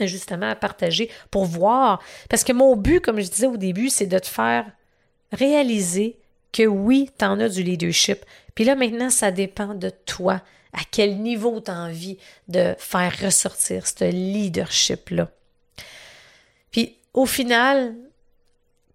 justement 0.00 0.50
à 0.50 0.56
partager 0.56 1.10
pour 1.30 1.44
voir. 1.44 2.02
Parce 2.28 2.44
que 2.44 2.52
mon 2.52 2.76
but, 2.76 3.00
comme 3.00 3.20
je 3.20 3.28
disais 3.28 3.46
au 3.46 3.56
début, 3.56 3.90
c'est 3.90 4.06
de 4.06 4.18
te 4.18 4.26
faire 4.26 4.66
réaliser 5.34 6.16
que 6.52 6.66
oui, 6.66 7.10
tu 7.18 7.24
en 7.24 7.40
as 7.40 7.48
du 7.48 7.62
leadership. 7.62 8.24
Puis 8.54 8.64
là, 8.64 8.74
maintenant, 8.76 9.10
ça 9.10 9.30
dépend 9.30 9.74
de 9.74 9.90
toi. 9.90 10.40
À 10.72 10.82
quel 10.90 11.18
niveau 11.18 11.60
tu 11.60 11.70
as 11.70 11.74
envie 11.74 12.18
de 12.48 12.74
faire 12.78 13.12
ressortir 13.22 13.86
ce 13.86 14.04
leadership-là. 14.04 15.30
Puis 16.70 16.96
au 17.12 17.26
final, 17.26 17.94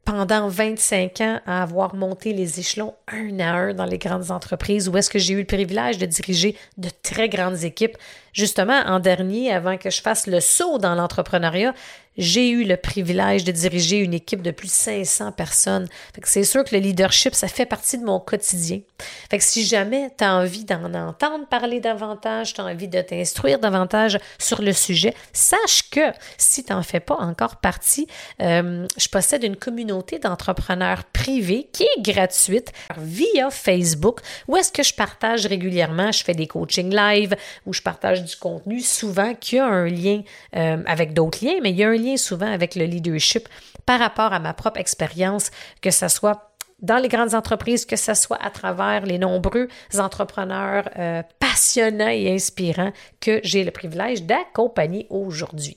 pendant 0.03 0.47
25 0.47 1.21
ans 1.21 1.39
à 1.45 1.61
avoir 1.61 1.93
monté 1.93 2.33
les 2.33 2.59
échelons 2.59 2.95
un 3.07 3.39
à 3.39 3.51
un 3.51 3.73
dans 3.75 3.85
les 3.85 3.99
grandes 3.99 4.31
entreprises 4.31 4.89
où 4.89 4.97
est-ce 4.97 5.09
que 5.09 5.19
j'ai 5.19 5.35
eu 5.35 5.39
le 5.39 5.45
privilège 5.45 5.99
de 5.99 6.07
diriger 6.07 6.55
de 6.77 6.89
très 7.03 7.29
grandes 7.29 7.63
équipes. 7.63 7.95
Justement, 8.33 8.79
en 8.85 8.99
dernier, 8.99 9.51
avant 9.51 9.77
que 9.77 9.89
je 9.89 10.01
fasse 10.01 10.27
le 10.27 10.39
saut 10.39 10.77
dans 10.77 10.95
l'entrepreneuriat, 10.95 11.73
j'ai 12.19 12.49
eu 12.49 12.65
le 12.65 12.75
privilège 12.75 13.45
de 13.45 13.51
diriger 13.51 13.99
une 13.99 14.13
équipe 14.13 14.41
de 14.41 14.51
plus 14.51 14.67
de 14.67 14.73
500 14.73 15.31
personnes. 15.31 15.87
c'est 16.23 16.43
sûr 16.43 16.65
que 16.65 16.75
le 16.75 16.81
leadership, 16.81 17.33
ça 17.33 17.47
fait 17.47 17.65
partie 17.65 17.97
de 17.97 18.03
mon 18.03 18.19
quotidien. 18.19 18.81
Fait 19.29 19.39
si 19.39 19.65
jamais 19.65 20.11
tu 20.17 20.25
as 20.25 20.35
envie 20.35 20.65
d'en 20.65 20.93
entendre 20.93 21.47
parler 21.47 21.79
davantage, 21.79 22.53
tu 22.53 22.59
as 22.59 22.65
envie 22.65 22.89
de 22.89 23.01
t'instruire 23.01 23.57
davantage 23.59 24.19
sur 24.37 24.61
le 24.61 24.73
sujet, 24.73 25.13
sache 25.31 25.89
que 25.89 26.11
si 26.37 26.65
tu 26.65 26.73
n'en 26.73 26.83
fais 26.83 26.99
pas 26.99 27.15
encore 27.15 27.55
partie, 27.57 28.07
euh, 28.41 28.85
je 28.97 29.07
possède 29.07 29.45
une 29.45 29.55
communauté 29.55 30.19
d'entrepreneurs 30.19 31.05
privés 31.05 31.69
qui 31.71 31.83
est 31.83 32.01
gratuite 32.01 32.73
via 32.97 33.49
Facebook 33.49 34.19
où 34.49 34.57
est-ce 34.57 34.73
que 34.73 34.83
je 34.83 34.93
partage 34.93 35.45
régulièrement, 35.45 36.11
je 36.11 36.23
fais 36.23 36.33
des 36.33 36.47
coachings 36.47 36.93
live 36.93 37.35
où 37.65 37.71
je 37.71 37.81
partage 37.81 38.18
du 38.21 38.35
contenu 38.35 38.79
souvent 38.81 39.33
qui 39.35 39.57
a 39.57 39.65
un 39.65 39.87
lien 39.87 40.21
euh, 40.55 40.83
avec 40.85 41.13
d'autres 41.13 41.43
liens, 41.43 41.59
mais 41.61 41.71
il 41.71 41.77
y 41.77 41.83
a 41.83 41.89
un 41.89 41.97
lien 41.97 42.17
souvent 42.17 42.51
avec 42.51 42.75
le 42.75 42.85
leadership 42.85 43.47
par 43.85 43.99
rapport 43.99 44.33
à 44.33 44.39
ma 44.39 44.53
propre 44.53 44.79
expérience, 44.79 45.51
que 45.81 45.91
ce 45.91 46.07
soit 46.07 46.48
dans 46.81 46.97
les 46.97 47.07
grandes 47.07 47.35
entreprises, 47.35 47.85
que 47.85 47.95
ce 47.95 48.13
soit 48.13 48.41
à 48.41 48.49
travers 48.49 49.05
les 49.05 49.17
nombreux 49.17 49.67
entrepreneurs 49.97 50.89
euh, 50.97 51.21
passionnants 51.39 52.09
et 52.09 52.33
inspirants 52.33 52.91
que 53.19 53.39
j'ai 53.43 53.63
le 53.63 53.71
privilège 53.71 54.23
d'accompagner 54.23 55.07
aujourd'hui. 55.09 55.75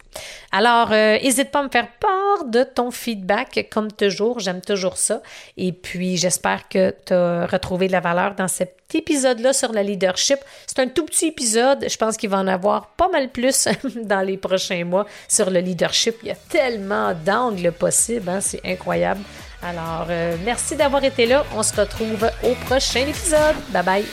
Alors, 0.53 0.91
n'hésite 0.91 1.49
euh, 1.49 1.51
pas 1.51 1.61
à 1.61 1.63
me 1.65 1.69
faire 1.69 1.89
part 1.99 2.45
de 2.47 2.63
ton 2.63 2.91
feedback, 2.91 3.69
comme 3.71 3.91
toujours, 3.91 4.41
j'aime 4.41 4.61
toujours 4.61 4.97
ça. 4.97 5.23
Et 5.57 5.73
puis, 5.73 6.17
j'espère 6.17 6.69
que 6.69 6.95
tu 7.05 7.13
as 7.13 7.47
retrouvé 7.47 7.87
de 7.89 7.93
la 7.93 8.01
valeur 8.01 8.35
dans 8.35 8.49
cet 8.49 8.83
épisode-là 8.95 9.53
sur 9.53 9.73
le 9.73 9.81
leadership. 9.81 10.39
C'est 10.67 10.79
un 10.81 10.89
tout 10.89 11.05
petit 11.05 11.27
épisode, 11.27 11.87
je 11.89 11.97
pense 11.97 12.17
qu'il 12.17 12.31
va 12.31 12.39
en 12.39 12.47
avoir 12.47 12.89
pas 12.89 13.09
mal 13.09 13.31
plus 13.31 13.69
dans 13.97 14.21
les 14.21 14.37
prochains 14.37 14.85
mois 14.85 15.07
sur 15.29 15.51
le 15.51 15.61
leadership. 15.61 16.17
Il 16.23 16.29
y 16.29 16.33
a 16.33 16.37
tellement 16.49 17.15
d'angles 17.15 17.73
possibles, 17.73 18.29
hein, 18.29 18.41
c'est 18.41 18.61
incroyable. 18.65 19.23
Alors, 19.63 20.07
euh, 20.11 20.37
merci 20.45 20.77
d'avoir 20.77 21.05
été 21.05 21.27
là. 21.27 21.45
On 21.55 21.63
se 21.63 21.75
retrouve 21.81 22.29
au 22.43 22.55
prochain 22.67 23.07
épisode. 23.07 23.57
Bye 23.71 23.85
bye. 23.85 24.05